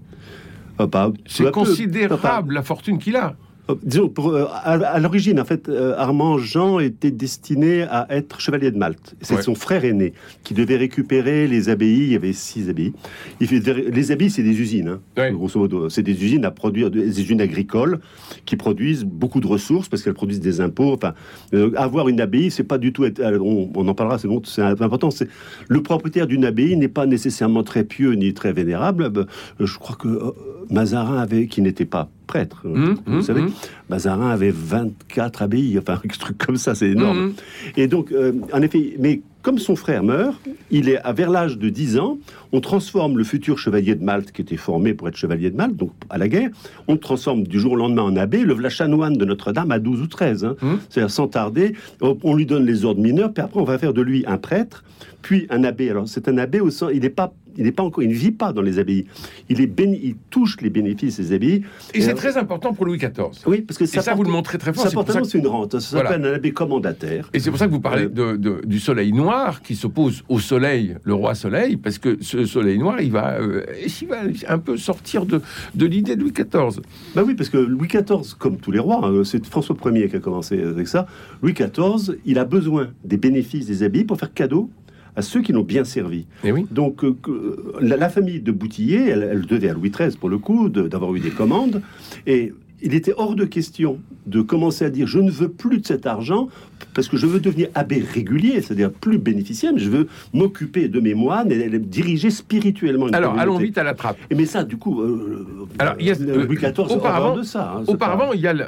Ah, 0.78 0.88
C'est 1.26 1.46
peu. 1.46 1.52
considérable 1.52 2.54
la 2.54 2.62
fortune 2.62 2.98
qu'il 2.98 3.16
a. 3.16 3.36
Euh, 3.70 3.76
disons, 3.84 4.10
pour, 4.10 4.30
euh, 4.30 4.46
à, 4.52 4.74
à 4.74 5.00
l'origine, 5.00 5.40
en 5.40 5.46
fait, 5.46 5.70
euh, 5.70 5.96
Armand 5.98 6.38
Jean 6.38 6.80
était 6.80 7.10
destiné 7.12 7.82
à 7.84 8.06
être 8.12 8.40
chevalier 8.40 8.70
de 8.70 8.78
Malte. 8.78 9.16
C'est 9.22 9.36
Ouais. 9.36 9.42
son 9.42 9.56
frère 9.56 9.84
aîné 9.86 10.14
qui 10.44 10.54
devait 10.54 10.76
récupérer 10.78 11.48
les 11.48 11.70
abbayes. 11.70 12.04
Il 12.06 12.12
y 12.12 12.16
avait 12.16 12.34
six 12.34 12.70
abbayes. 12.70 12.94
Il 13.40 13.48
fait, 13.48 13.62
les 13.90 14.12
abbayes, 14.12 14.30
c'est 14.30 14.44
des 14.44 14.60
usines, 14.62 14.88
hein, 14.90 15.00
Ouais. 15.18 15.32
grosso 15.32 15.60
modo. 15.60 15.90
C'est 15.90 16.04
des 16.04 16.24
usines 16.24 16.46
à 16.46 16.52
produire, 16.52 16.92
des 16.92 17.20
usines 17.20 17.42
agricoles 17.42 18.00
qui 18.46 18.56
produisent 18.56 19.04
beaucoup 19.04 19.40
de 19.40 19.48
ressources 19.48 19.90
parce 19.90 20.04
qu'elles 20.04 20.14
produisent 20.14 20.40
des 20.42 20.62
impôts. 20.62 20.94
Enfin, 20.94 21.14
euh, 21.56 21.72
avoir 21.76 22.08
une 22.08 22.22
abbaye, 22.22 22.52
c'est 22.52 22.64
pas 22.64 22.78
du 22.78 22.94
tout. 22.94 23.06
être- 23.06 23.22
on, 23.42 23.72
on 23.76 23.88
en 23.88 23.94
parlera, 23.96 24.20
c'est 24.20 24.28
bon, 24.28 24.42
c'est 24.46 24.62
important. 24.62 25.10
C'est 25.10 25.28
le 25.68 25.82
propriétaire 25.82 26.28
d'une 26.28 26.46
abbaye 26.46 26.76
n'est 26.78 26.88
pas 26.88 27.06
nécessairement 27.08 27.64
très 27.64 27.84
pieux 27.84 28.12
ni 28.14 28.34
très 28.34 28.54
vénérable. 28.54 29.12
Je 29.60 29.78
crois 29.80 29.96
que 29.96 30.34
Mazarin 30.70 31.18
avait, 31.18 31.48
qui 31.48 31.62
n'était 31.62 31.86
pas 31.86 32.10
prêtre, 32.26 32.64
euh, 32.66 32.74
Hum, 32.76 32.96
vous 33.06 33.14
hum, 33.16 33.22
savez, 33.22 33.42
hum. 33.42 33.52
Mazarin 33.90 34.30
avait 34.30 34.52
24 34.54 35.42
abbayes, 35.44 35.78
enfin 35.80 35.94
un 36.04 36.08
truc 36.08 36.38
comme 36.38 36.58
ça, 36.58 36.76
c'est 36.76 36.90
énorme. 36.90 37.18
Mhm. 37.28 37.34
Et 37.78 37.88
donc, 37.88 38.12
euh, 38.12 38.34
en 38.54 38.62
effet, 38.62 38.96
mais 39.00 39.22
comme 39.42 39.60
son 39.60 39.76
frère 39.76 40.04
meurt, 40.04 40.36
il 40.72 40.90
est 40.90 40.98
à 40.98 41.14
vers 41.14 41.30
l'âge 41.30 41.60
de 41.60 41.70
10 41.70 42.00
ans, 42.00 42.18
on 42.52 42.62
transforme 42.62 43.18
le 43.18 43.24
futur 43.24 43.60
chevalier 43.60 43.94
de 43.94 44.04
Malte, 44.04 44.32
qui 44.32 44.42
était 44.42 44.58
formé 44.58 44.96
pour 44.96 45.08
être 45.08 45.18
chevalier 45.18 45.52
de 45.52 45.56
Malte, 45.56 45.76
donc 45.76 45.92
à 46.10 46.18
la 46.18 46.28
guerre, 46.28 46.50
on 46.88 46.94
le 46.94 47.00
transforme 47.00 47.44
du 47.44 47.60
jour 47.60 47.74
au 47.74 47.76
lendemain 47.76 48.02
en 48.02 48.16
abbé, 48.16 48.40
le 48.44 48.54
voilà 48.54 48.70
chanoine 48.70 49.14
de 49.18 49.24
Notre-Dame 49.24 49.70
à 49.72 49.78
12 49.78 50.02
ou 50.02 50.08
13. 50.08 50.46
hein. 50.46 50.56
C'est-à-dire 50.90 51.12
sans 51.12 51.28
tarder, 51.28 51.74
on, 52.02 52.18
on 52.24 52.36
lui 52.36 52.48
donne 52.48 52.66
les 52.66 52.86
ordres 52.86 53.02
mineurs, 53.02 53.32
puis 53.34 53.44
après 53.44 53.60
on 53.60 53.66
va 53.66 53.78
faire 53.78 53.94
de 53.94 54.02
lui 54.02 54.24
un 54.26 54.38
prêtre, 54.38 54.84
puis 55.22 55.46
un 55.52 55.64
abbé. 55.64 55.92
Alors 55.92 56.08
c'est 56.08 56.28
un 56.28 56.40
abbé 56.40 56.60
au 56.60 56.72
sens, 56.72 56.90
il 56.92 57.02
n'est 57.02 57.10
pas, 57.10 57.32
il 57.58 57.64
n'est 57.64 57.72
pas 57.72 57.84
encore, 57.84 58.04
il 58.04 58.10
ne 58.10 58.14
vit 58.14 58.32
pas 58.32 58.54
dans 58.54 58.62
les 58.62 58.80
abbayes. 58.80 59.06
Il 59.50 59.62
est 59.62 59.68
béni- 59.68 60.00
il 60.04 60.16
touche 60.30 60.58
les 60.62 60.70
bénéfices 60.70 61.20
des 61.20 61.34
abbayes. 61.34 61.64
Et 61.94 62.02
c'est 62.02 62.12
euh, 62.12 62.16
très 62.16 62.38
important 62.38 62.74
pour 62.74 62.86
Louis 62.86 62.98
XIV. 62.98 63.12
Oui, 63.46 63.62
parce 63.62 63.78
que 63.78 63.84
Et 63.84 63.88
ça, 63.88 64.02
porte- 64.04 64.18
vous 64.18 64.24
le 64.24 64.30
montrez 64.32 64.58
très 64.58 64.74
fort. 64.74 64.84
ça 64.84 64.90
C'est 64.90 64.96
porte 64.96 65.12
ça 65.12 65.22
c'est 65.24 65.38
une 65.38 65.48
rente. 65.48 65.80
Ça 65.80 65.96
Voilà. 65.98 66.10
s'appelle 66.12 66.26
un 66.26 66.34
abbé 66.34 66.52
commandataire. 66.52 67.30
Et 67.34 67.40
c'est 67.40 67.50
pour 67.50 67.60
ça 67.60 67.68
que 67.68 67.72
vous 67.72 67.80
parlez 67.80 68.04
Euh, 68.06 68.10
de- 68.10 68.38
de- 68.38 68.62
du 68.66 68.80
soleil 68.80 69.14
noir 69.14 69.62
qui 69.62 69.76
s'oppose 69.76 70.24
au 70.30 70.40
soleil, 70.40 70.96
le 71.04 71.14
roi 71.14 71.36
soleil, 71.36 71.78
parce 71.78 71.98
que 71.98 72.18
ce 72.22 72.46
soleil 72.46 72.78
noir, 72.78 73.02
il 73.02 73.12
va, 73.12 73.40
euh, 73.40 73.64
il 74.02 74.08
va 74.08 74.18
un 74.50 74.60
peu 74.60 74.78
sortir 74.78 75.26
de, 75.26 75.42
de 75.76 75.86
l'idée 75.86 76.16
de 76.16 76.22
Louis 76.22 76.32
XIV. 76.34 76.82
Bah 77.16 77.24
oui, 77.26 77.36
parce 77.36 77.50
que 77.50 77.58
Louis 77.58 77.88
XIV, 77.88 78.36
comme 78.38 78.58
tous 78.58 78.72
les 78.72 78.80
rois, 78.80 79.02
hein, 79.06 79.24
c'est 79.24 79.46
François 79.46 79.76
Ier 79.86 80.10
qui 80.10 80.16
a 80.16 80.20
commencé 80.20 80.62
avec 80.62 80.88
ça. 80.88 81.06
Louis 81.42 81.54
XIV, 81.54 82.18
il 82.26 82.40
a 82.40 82.46
besoin 82.46 82.90
des 83.04 83.18
bénéfices 83.18 83.66
des 83.68 83.84
abbayes 83.84 84.04
pour 84.04 84.18
faire 84.18 84.34
cadeau 84.34 84.70
à 85.16 85.22
ceux 85.22 85.42
qui 85.42 85.52
l'ont 85.54 85.64
bien 85.64 85.84
servi. 85.84 86.26
Et 86.44 86.52
oui. 86.52 86.66
Donc, 86.72 87.04
euh, 87.04 87.16
que- 87.22 87.74
la, 87.82 87.98
la 87.98 88.10
famille 88.10 88.42
de 88.42 88.52
Boutillier, 88.52 89.08
elle, 89.10 89.28
elle 89.32 89.46
devait 89.46 89.70
à 89.70 89.74
Louis 89.74 89.90
XIII, 89.92 90.18
pour 90.18 90.30
le 90.30 90.38
coup, 90.38 90.70
de- 90.70 90.88
d'avoir 90.88 91.14
eu 91.16 91.20
des 91.20 91.30
commandes. 91.32 91.82
Et 92.28 92.54
il 92.82 92.94
était 92.94 93.14
hors 93.16 93.36
de 93.36 93.46
question 93.46 94.00
de 94.28 94.42
commencer 94.42 94.84
à 94.86 94.90
dire 94.90 95.08
je 95.08 95.20
ne 95.20 95.32
veux 95.32 95.48
plus 95.48 95.80
de 95.80 95.86
cet 95.86 96.06
argent 96.06 96.50
parce 96.94 97.08
que 97.08 97.16
je 97.18 97.26
veux 97.26 97.40
devenir 97.40 97.70
abbé 97.74 98.04
régulier, 98.14 98.62
c'est-à-dire 98.62 98.92
plus 98.92 99.18
bénéficiaire, 99.18 99.72
mais 99.74 99.80
je 99.80 99.90
veux 99.90 100.08
m'occuper 100.34 100.88
de 100.90 101.00
mes 101.00 101.14
moines 101.14 101.52
et 101.52 101.70
les 101.70 101.80
diriger 101.80 102.30
spirituellement. 102.30 103.08
une 103.08 103.16
Alors, 103.16 103.38
allons 103.40 103.58
vite 103.58 103.78
à 103.78 103.84
la 103.84 103.94
trappe. 103.94 104.18
Et 104.30 104.36
mais 104.36 104.46
ça, 104.46 104.64
du 104.64 104.78
coup, 104.78 105.02
euh, 105.02 105.46
Alors, 105.80 105.96
il 106.00 106.06
y 106.06 106.12
a- 106.12 106.16
euh, 106.20 106.46
Louis 106.46 106.58
XIV, 106.58 106.74
auparavant- 106.92 107.38
de 107.38 107.44
ça. 107.44 107.76
hein, 107.78 107.84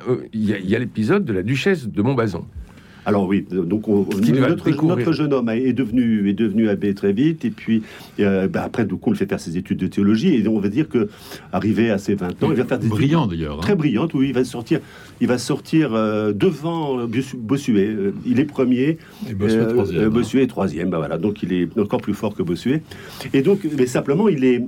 euh, 0.08 0.18
il 0.34 0.46
y 0.70 0.75
a 0.75 0.80
l'épisode 0.80 1.25
de 1.25 1.34
la 1.34 1.44
duchesse 1.44 1.88
de 1.88 2.01
Montbazon. 2.01 2.46
Alors 3.08 3.26
oui, 3.28 3.46
donc 3.50 3.88
on- 3.88 4.06
notre, 4.50 4.66
notre 4.88 5.12
jeune 5.14 5.32
homme 5.34 5.50
est 5.50 5.72
devenu 5.74 6.30
est 6.30 6.34
devenu 6.34 6.68
abbé 6.68 6.94
très 6.94 7.14
vite 7.14 7.46
et 7.46 7.50
puis 7.52 7.82
euh, 8.20 8.48
bah, 8.50 8.64
après 8.66 8.84
du 8.86 8.96
coup 8.96 9.10
on 9.10 9.12
le 9.12 9.18
fait 9.18 9.26
faire 9.28 9.40
ses 9.40 9.58
études 9.58 9.78
de 9.80 9.88
théologie 9.88 10.36
et 10.36 10.46
on 10.48 10.60
va 10.60 10.68
dire 10.68 10.90
que 10.90 11.08
arrivé 11.54 11.90
à 11.90 11.98
ses 11.98 12.16
20 12.16 12.44
ans, 12.44 12.52
il 12.52 12.58
va 12.58 12.66
faire 12.66 12.78
des 12.78 12.86
études 12.88 12.98
Brillant 12.98 13.26
d'ailleurs. 13.26 13.56
hein. 13.58 13.62
très 13.62 13.76
brillantes. 13.76 14.14
Oui, 14.14 14.28
il 14.28 14.34
va 14.34 14.44
sortir, 14.44 14.82
il 15.22 15.28
va 15.28 15.38
sortir 15.38 15.94
euh, 15.94 16.34
devant 16.34 17.08
Bossu- 17.08 17.38
Bossuet. 17.38 17.88
Euh, 17.88 18.12
Il 18.26 18.40
est 18.42 18.46
premier. 18.46 18.98
Et 19.30 19.34
Bossuet 19.34 19.58
Euh, 19.60 19.66
troisième. 19.74 20.04
euh, 20.04 20.10
Bossuet 20.10 20.44
est 20.44 20.48
troisième, 20.48 20.90
bah 20.90 20.98
voilà, 20.98 21.18
donc 21.18 21.42
il 21.44 21.54
est 21.54 21.80
encore 21.80 22.02
plus 22.02 22.14
fort 22.14 22.36
que 22.36 22.44
Bossuet. 22.44 22.82
Et 23.34 23.42
donc, 23.42 23.60
mais 23.78 23.86
simplement, 23.88 24.28
il 24.28 24.44
est, 24.44 24.62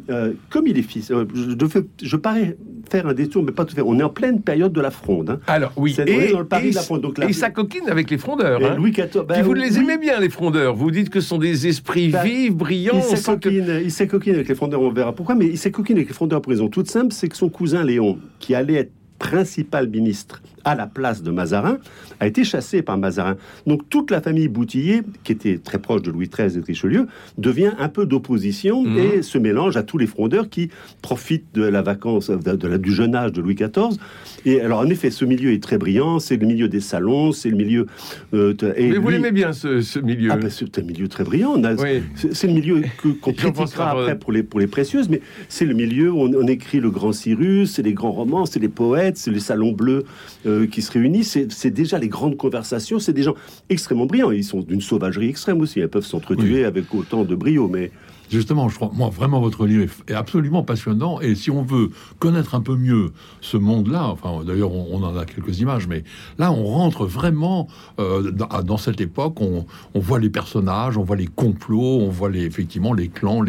comme 0.50 0.65
il 0.65 0.77
est 0.77 0.81
fils, 0.81 1.12
je, 1.36 2.05
je 2.08 2.15
parais 2.15 2.55
faire 2.89 3.08
un 3.08 3.13
détour, 3.13 3.43
mais 3.43 3.51
pas 3.51 3.65
tout 3.65 3.75
fait. 3.75 3.81
On 3.86 4.00
est 4.00 4.03
en 4.03 4.10
pleine 4.10 4.41
période 4.41 4.74
de 4.74 4.81
la 4.81 4.91
fronde. 4.91 5.29
hein. 5.31 5.39
Alors, 5.48 5.72
oui. 5.77 5.96
On 6.00 6.03
est 6.03 6.31
dans 6.31 6.39
le 6.39 6.46
Paris 6.46 6.67
et, 6.67 6.72
de 6.72 6.75
la 6.75 6.81
fronde, 6.81 7.01
donc 7.01 7.17
la- 7.17 7.29
et 7.29 7.34
ça 7.34 7.50
coquine 7.50 7.88
avec 7.89 8.10
les 8.10 8.17
frondeurs. 8.17 8.60
Hein. 8.63 8.75
Louis 8.75 8.91
XIV, 8.91 9.24
Puis 9.27 9.41
vous 9.41 9.53
les 9.53 9.77
oui, 9.77 9.84
aimez 9.84 9.98
bien, 9.98 10.19
les 10.19 10.29
frondeurs. 10.29 10.75
Vous 10.75 10.91
dites 10.91 11.10
que 11.10 11.19
ce 11.22 11.27
sont 11.27 11.38
des 11.38 11.67
esprits 11.67 12.10
Bah, 12.10 12.24
vifs, 12.24 12.53
brillants. 12.55 12.93
Il 12.96 13.01
que- 13.01 13.17
s'est 13.17 13.84
il 13.84 13.91
s'est 13.91 14.10
avec 14.13 14.48
les 14.48 14.55
frondeurs, 14.55 14.81
on 14.81 14.91
verra 14.91 15.13
pourquoi, 15.13 15.36
mais 15.36 15.48
il 15.48 15.58
s'est 15.58 15.72
avec 15.75 15.89
les 16.10 16.13
frondeurs 16.13 16.41
pour 16.41 16.51
une 16.51 16.58
raison 16.60 16.69
toute 16.69 16.89
simple, 16.89 17.13
c'est 17.13 17.27
que 17.29 17.38
son 17.38 17.50
cousin 17.50 17.84
Léon, 17.84 18.17
qui 18.39 18.55
allait 18.55 18.74
être 18.75 18.91
principal 19.19 19.88
ministre 19.89 20.41
à 20.63 20.75
la 20.75 20.87
place 20.87 21.23
de 21.23 21.31
Mazarin, 21.31 21.77
a 22.19 22.27
été 22.27 22.43
chassé 22.43 22.81
par 22.81 22.97
Mazarin. 22.97 23.37
Donc 23.67 23.87
toute 23.89 24.11
la 24.11 24.21
famille 24.21 24.47
Boutillier, 24.47 25.01
qui 25.23 25.31
était 25.31 25.57
très 25.57 25.79
proche 25.79 26.01
de 26.01 26.11
Louis 26.11 26.29
XIII 26.29 26.57
et 26.57 26.61
de 26.61 26.65
Richelieu, 26.65 27.07
devient 27.37 27.71
un 27.79 27.89
peu 27.89 28.05
d'opposition 28.05 28.83
Mhm. 28.83 28.97
et 28.97 29.21
se 29.21 29.37
mélange 29.37 29.77
à 29.77 29.83
tous 29.83 29.97
les 29.97 30.07
frondeurs 30.07 30.49
qui 30.49 30.69
profitent 31.01 31.53
de 31.53 31.63
la 31.63 31.81
vacance, 31.81 32.29
de, 32.29 32.67
la- 32.67 32.77
du 32.77 32.91
jeune 32.91 33.15
âge 33.15 33.31
de 33.31 33.41
Louis 33.41 33.55
XIV. 33.55 33.97
Et 34.45 34.61
alors 34.61 34.79
en 34.79 34.87
effet, 34.87 35.11
ce 35.11 35.25
milieu 35.25 35.51
est 35.53 35.61
très 35.63 35.77
brillant, 35.77 36.19
c'est 36.19 36.37
le 36.37 36.45
milieu 36.47 36.67
des 36.67 36.79
salons, 36.81 37.31
c'est 37.31 37.49
le 37.49 37.57
milieu... 37.57 37.85
euh, 38.33 38.53
et 38.75 38.89
Mais 38.89 38.97
vous 38.97 39.09
l'aimez 39.09 39.31
bien, 39.31 39.53
ce, 39.53 39.81
ce 39.81 39.99
milieu. 39.99 40.29
ah 40.31 40.37
ben, 40.37 40.49
c'est 40.49 40.77
un 40.79 40.83
milieu 40.83 41.07
très 41.07 41.23
brillant. 41.23 41.55
Oui. 41.79 42.01
c'est 42.31 42.47
le 42.47 42.53
milieu 42.53 42.81
qu'on 43.21 43.33
critiquera 43.33 43.91
Rode. 43.93 44.01
après 44.03 44.17
pour 44.19 44.31
les, 44.31 44.43
pour 44.43 44.59
les 44.59 44.67
précieuses, 44.67 45.09
mais 45.09 45.21
c'est 45.47 45.65
le 45.65 45.73
milieu 45.73 46.11
où 46.11 46.19
on, 46.21 46.33
on 46.33 46.47
écrit 46.47 46.79
le 46.79 46.89
grand 46.89 47.11
Cyrus, 47.13 47.71
c'est 47.73 47.81
les 47.83 47.93
grands 47.93 48.11
romans, 48.11 48.45
c'est 48.45 48.59
les 48.59 48.69
poètes, 48.69 49.17
c'est 49.17 49.31
les 49.31 49.39
salons 49.39 49.71
bleus 49.71 50.03
euh, 50.45 50.49
qui 50.72 50.82
se 50.82 50.91
réunissent, 50.91 51.32
c'est- 51.32 51.51
c'est 51.51 51.72
déjà 51.72 51.98
les 52.00 52.08
grandes 52.10 52.38
conversations, 52.38 53.00
c'est 53.00 53.13
des 53.13 53.24
gens 53.24 53.36
extrêmement 53.70 54.06
brillants. 54.06 54.32
Ils 54.32 54.44
sont 54.44 54.62
d'une 54.62 54.82
sauvagerie 54.82 55.29
extrême 55.29 55.60
aussi, 55.62 55.79
ils 55.79 55.88
peuvent 55.88 56.06
s'entretuer 56.06 56.65
avec 56.65 56.94
autant 56.94 57.24
de 57.25 57.36
brio, 57.36 57.68
mais 57.68 57.91
Justement, 58.29 58.69
je 58.69 58.75
crois, 58.75 58.91
moi, 58.93 59.09
vraiment, 59.09 59.39
votre 59.41 59.65
livre 59.65 59.91
est, 60.07 60.13
absolument 60.13 60.63
passionnant. 60.63 61.19
Et 61.19 61.36
si 61.36 61.50
on 61.50 61.63
veut 61.63 61.89
connaître 62.19 62.53
un 62.53 62.62
peu 62.62 62.75
mieux 62.75 63.12
ce 63.41 63.57
monde-là, 63.57 64.07
enfin, 64.07 64.43
d'ailleurs, 64.45 64.71
on, 64.71 65.01
en 65.03 65.17
a 65.17 65.25
quelques 65.25 65.59
images, 65.59 65.88
mais 65.88 66.03
là, 66.38 66.51
on 66.51 66.65
rentre 66.65 67.05
vraiment 67.05 67.67
euh, 68.00 68.31
dans, 68.31 68.77
cette 68.77 69.01
époque. 69.01 69.41
On, 69.41 69.65
voit 69.95 70.19
les 70.19 70.29
personnages, 70.29 70.98
on 70.98 71.03
voit 71.03 71.15
les 71.15 71.27
complots, 71.27 72.00
on 72.01 72.09
voit 72.09 72.29
les, 72.29 72.43
effectivement 72.43 72.93
les 72.93 73.07
clans. 73.07 73.43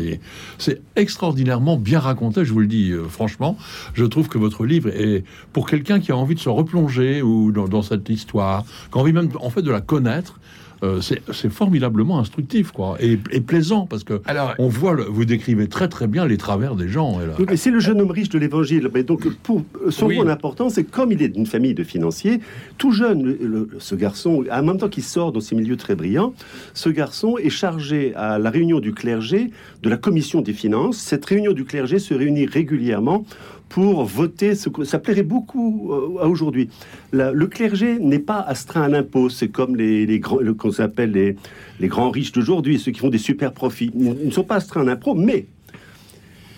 C'est 0.59 0.81
extraordinairement 0.97 1.77
bien 1.77 1.99
raconté, 1.99 2.45
je 2.45 2.53
vous 2.53 2.61
le 2.61 2.67
dis 2.67 2.93
euh, 2.93 3.05
franchement. 3.05 3.57
Je 3.95 4.05
trouve 4.05 4.29
que 4.29 4.39
votre 4.39 4.65
livre 4.65 4.89
est, 4.89 5.25
pour 5.53 5.69
quelqu'un 5.69 6.01
qui 6.01 6.13
a 6.13 6.17
envie 6.17 6.35
de 6.35 6.41
se 6.41 6.49
replonger 6.49 7.23
ou 7.23 7.53
dans, 7.53 7.69
dans 7.69 7.83
cette 7.83 8.09
histoire, 8.09 8.65
qui 8.93 8.99
a 8.99 9.01
envie 9.01 9.13
même, 9.13 9.31
en 9.41 9.51
fait, 9.51 9.63
de 9.63 9.71
la 9.71 9.81
connaître, 9.81 10.39
euh, 10.83 11.01
c'est 11.01 11.51
formidablement 11.51 12.19
instructif, 12.19 12.71
quoi, 12.73 12.97
et, 13.01 13.17
plaisant 13.41 13.87
parce 13.87 14.05
que 14.05 14.21
Alors, 14.27 14.55
on 14.59 14.69
voit, 14.69 14.95
vous 14.95 15.25
décrivez 15.25 15.69
très 15.69 15.89
très 15.89 16.07
bien 16.07 16.27
les 16.27 16.37
travers 16.37 16.75
des 16.75 16.89
gens. 16.89 17.19
Et 17.51 17.57
c'est 17.57 17.71
le 17.71 17.81
jeune 17.81 18.01
homme 18.01 18.11
riche 18.11 18.29
de 18.29 18.39
l'Évangile. 18.39 18.89
Mais 18.95 19.03
donc, 19.03 19.29
pour 19.43 19.63
son 19.91 20.09
rôle 20.09 20.31
important, 20.31 20.69
c'est 20.69 20.85
comme 20.85 21.13
il 21.13 21.23
est 21.23 21.29
d'une 21.29 21.47
famille 21.47 21.75
de 21.75 21.85
financiers, 21.85 22.41
tout 22.79 22.93
jeune, 22.93 23.69
ce 23.79 23.95
garçon, 23.95 24.45
en 24.51 24.63
même 24.63 24.79
temps 24.79 24.89
qu'il 24.89 25.03
sort 25.03 25.33
dans 25.33 25.41
ces 25.41 25.55
milieux 25.55 25.77
très 25.77 25.95
brillants, 25.95 26.35
ce 26.75 26.89
garçon 26.89 27.37
est 27.39 27.51
chargé 27.51 28.15
à 28.15 28.39
la 28.39 28.51
réunion 28.51 28.81
du 28.81 28.93
clergé 28.93 29.51
de 29.83 29.91
la 29.91 29.97
commission 29.97 30.41
des 30.41 30.53
finances. 30.53 30.99
Cette 30.99 31.25
réunion 31.25 31.53
du 31.53 31.65
clergé 31.65 31.99
se 31.99 32.15
réunit 32.15 32.47
régulièrement 32.47 33.25
pour 33.71 34.05
voter 34.05 34.57
ce 34.57 34.69
que 34.69 34.85
ça 34.85 34.99
plairait 34.99 35.23
beaucoup 35.23 35.93
euh, 35.93 36.23
à 36.23 36.29
aujourd'hui. 36.29 36.69
Le 37.13 37.47
clergé 37.47 37.99
n'est 37.99 38.19
pas 38.19 38.41
astreint 38.41 38.83
à 38.83 38.89
l'impôt. 38.89 39.31
C'est 39.31 39.49
comme 39.49 39.77
les, 39.77 40.19
grands, 40.19 40.39
qu'on 40.59 40.73
appelle 40.81 41.13
les, 41.13 41.89
grands 41.89 42.11
riches 42.11 42.33
d'aujourd'hui, 42.33 42.79
ceux 42.79 42.91
qui 42.91 42.99
font 42.99 43.09
des 43.09 43.19
super 43.19 43.53
profits. 43.53 43.93
Ils 43.95 44.27
ne 44.27 44.31
sont 44.31 44.43
pas 44.43 44.57
astreints 44.57 44.83
à 44.83 44.85
l'impôt, 44.85 45.15
mais 45.15 45.47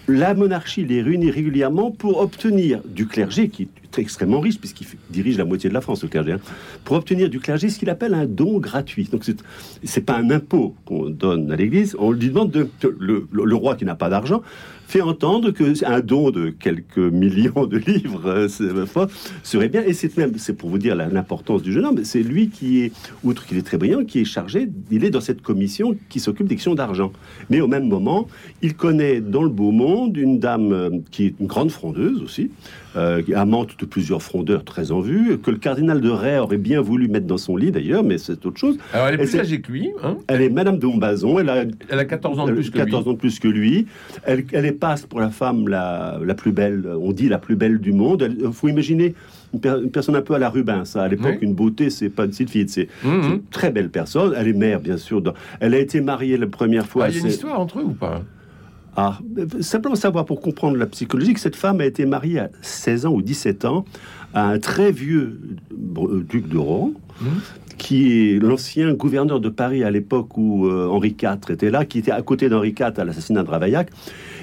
la 0.09 0.35
monarchie 0.35 0.85
les 0.85 1.03
réunit 1.03 1.31
régulièrement 1.31 1.91
pour 1.91 2.19
obtenir 2.19 2.81
du 2.85 3.07
clergé, 3.07 3.49
qui 3.51 3.69
est 3.85 3.99
extrêmement 3.99 4.41
riche, 4.41 4.59
puisqu'il 4.59 4.87
dirige 5.11 5.37
la 5.37 5.45
moitié 5.45 5.69
de 5.69 5.75
la 5.75 5.83
France, 5.83 6.03
le 6.03 6.09
clergé, 6.09 6.33
hein, 6.33 6.41
pour 6.85 6.97
obtenir 6.97 7.29
du 7.29 7.41
clergé 7.41 7.69
ce 7.69 7.79
qu'il 7.79 7.91
appelle 7.91 8.15
un 8.15 8.27
don 8.27 8.59
gratuit. 8.59 9.07
Donc, 9.13 9.23
c'est 9.85 10.01
pas 10.01 10.17
un 10.17 10.31
impôt 10.31 10.75
qu'on 10.87 11.11
donne 11.11 11.53
à 11.53 11.57
l'Église, 11.57 11.95
on 11.99 12.11
lui 12.11 12.29
demande 12.29 12.51
de. 12.51 12.69
le 12.91 13.55
roi 13.55 13.77
qui 13.77 13.85
n'a 13.85 13.95
pas 13.95 14.09
d'argent 14.09 14.43
fait 14.93 15.01
entendre 15.01 15.53
que 15.53 15.85
un 15.87 16.01
don 16.01 16.31
de 16.31 16.51
quelques 16.51 16.99
millions 16.99 17.67
de 17.67 17.79
livres 17.79 18.27
euh, 18.27 19.09
serait 19.43 19.71
bien. 19.71 19.83
Et 19.85 19.95
c'est 19.95 20.15
même, 20.19 20.35
c'est 20.37 20.53
pour 20.53 20.69
vous 20.69 20.77
dire 20.77 20.95
l'importance 20.95 21.63
du 21.63 21.73
jeune 21.73 21.87
homme, 21.87 22.05
c'est 22.05 22.23
lui 22.23 22.51
qui 22.51 22.83
est, 22.83 22.93
outre 23.25 23.47
qu'il 23.47 23.57
est 23.57 23.63
très 23.63 23.79
brillant, 23.79 24.05
qui 24.05 24.21
est 24.21 24.27
chargé, 24.27 24.69
il 24.91 25.05
est 25.05 25.11
dans 25.11 25.23
cette 25.23 25.41
commission 25.41 25.97
qui 26.11 26.21
s'occupe 26.21 26.47
des 26.47 26.57
questions 26.57 26.75
d'argent. 26.75 27.11
Mais 27.49 27.63
au 27.63 27.69
même 27.69 27.89
moment, 27.89 28.29
il 28.61 28.75
connaît 28.75 29.23
dans 29.23 29.43
le 29.43 29.49
beau 29.49 29.71
monde 29.71 30.19
une 30.19 30.39
dame 30.39 30.73
euh, 30.73 30.91
qui 31.11 31.25
est 31.25 31.35
une 31.41 31.47
grande 31.47 31.71
frondeuse 31.71 32.21
aussi, 32.23 32.51
euh, 32.97 33.23
amante 33.35 33.81
de 33.81 33.87
plusieurs 33.87 34.23
frondeurs 34.23 34.63
très 34.63 34.93
en 34.93 35.01
vue, 35.01 35.39
que 35.39 35.51
le 35.51 35.57
cardinal 35.57 36.03
de 36.03 36.11
Ray 36.11 36.39
aurait 36.39 36.59
bien 36.59 36.83
voulu 36.83 37.09
mettre 37.09 37.27
dans 37.27 37.39
son 37.39 37.57
lit 37.57 37.71
d'ailleurs, 37.71 38.05
mais 38.05 38.19
c'est 38.19 38.45
autre 38.45 38.59
chose. 38.59 38.77
Alors 38.93 39.07
elle 39.07 39.15
est 39.15 39.25
plus 39.25 39.39
âgée 39.39 39.61
que 39.63 39.73
lui. 39.73 39.91
Hein 40.03 40.19
elle 40.29 40.43
est 40.43 40.51
Madame 40.51 40.79
de 40.79 40.87
Montbazon, 40.87 41.39
elle 41.39 41.49
a, 41.49 41.65
elle 41.89 41.99
a 41.99 42.05
14 42.05 42.39
ans 42.41 42.47
de 42.47 42.53
plus 42.53 42.71
que 42.71 42.77
14 42.77 43.09
ans 43.09 43.13
de 43.13 43.19
plus 43.19 43.39
que 43.39 43.49
lui. 43.49 43.87
Elle, 44.25 44.45
elle 44.53 44.67
est 44.67 44.82
passe 44.83 45.07
pour 45.07 45.21
la 45.21 45.31
femme 45.31 45.69
la, 45.69 46.19
la, 46.21 46.35
plus 46.35 46.51
belle, 46.51 46.85
on 47.01 47.13
dit 47.13 47.29
la 47.29 47.39
plus 47.39 47.55
belle 47.55 47.79
du 47.79 47.93
monde. 47.93 48.29
Il 48.41 48.53
faut 48.53 48.67
imaginer 48.67 49.15
une, 49.55 49.91
personne 49.91 50.17
un 50.17 50.23
peu 50.23 50.35
à 50.35 50.41
la 50.41 50.51
Rubens. 50.51 50.97
À 50.97 51.07
l'époque, 51.07 51.39
une 51.41 51.55
beauté, 51.55 51.89
c'est 51.89 52.09
pas 52.09 52.25
une 52.25 52.31
petite 52.31 52.51
fille, 52.51 52.69
c'est 52.69 52.89
mhm. 53.05 53.23
une 53.23 53.43
très 53.45 53.71
belle 53.71 53.91
personne. 53.91 54.35
Elle 54.37 54.49
est 54.49 54.53
mère, 54.53 54.81
bien 54.81 54.97
sûr. 54.97 55.23
Elle 55.61 55.75
a 55.75 55.79
été 55.79 56.01
mariée 56.01 56.37
la 56.37 56.49
première 56.49 56.85
fois. 56.85 57.05
Ah, 57.05 57.11
il 57.11 57.15
y 57.15 57.19
a 57.19 57.21
une 57.21 57.29
histoire 57.29 57.61
entre 57.61 57.79
eux 57.79 57.85
ou 57.85 57.93
pas? 57.93 58.23
Ah, 58.97 59.21
simplement 59.61 59.95
savoir 59.95 60.25
pour 60.25 60.41
comprendre 60.41 60.77
la 60.77 60.87
psychologie 60.87 61.33
que 61.33 61.41
cette 61.41 61.57
femme 61.57 61.81
a 61.81 61.87
été 61.87 62.05
mariée 62.05 62.41
à 62.41 62.51
16 62.61 63.07
ans 63.07 63.13
ou 63.13 63.23
17 63.23 63.65
ans 63.65 63.85
à 64.35 64.49
un 64.49 64.59
très 64.59 64.91
vieux 64.91 65.39
euh, 65.97 66.25
duc 66.29 66.49
de 66.49 66.59
Rohan, 66.59 66.93
mmh. 67.21 67.27
Qui 67.79 68.33
est 68.35 68.39
l'ancien 68.39 68.95
gouverneur 68.95 69.41
de 69.41 69.49
Paris 69.49 69.85
à 69.85 69.91
l'époque 69.91 70.37
où 70.37 70.67
euh, 70.67 70.89
Henri 70.89 71.17
IV 71.21 71.51
était 71.51 71.71
là, 71.71 71.85
qui 71.85 71.99
était 71.99 72.11
à 72.11 72.23
côté 72.23 72.49
d'Henri 72.49 72.75
IV 72.79 72.93
à 72.97 73.05
l'assassinat 73.05 73.43
de 73.43 73.49
Ravaillac. 73.49 73.91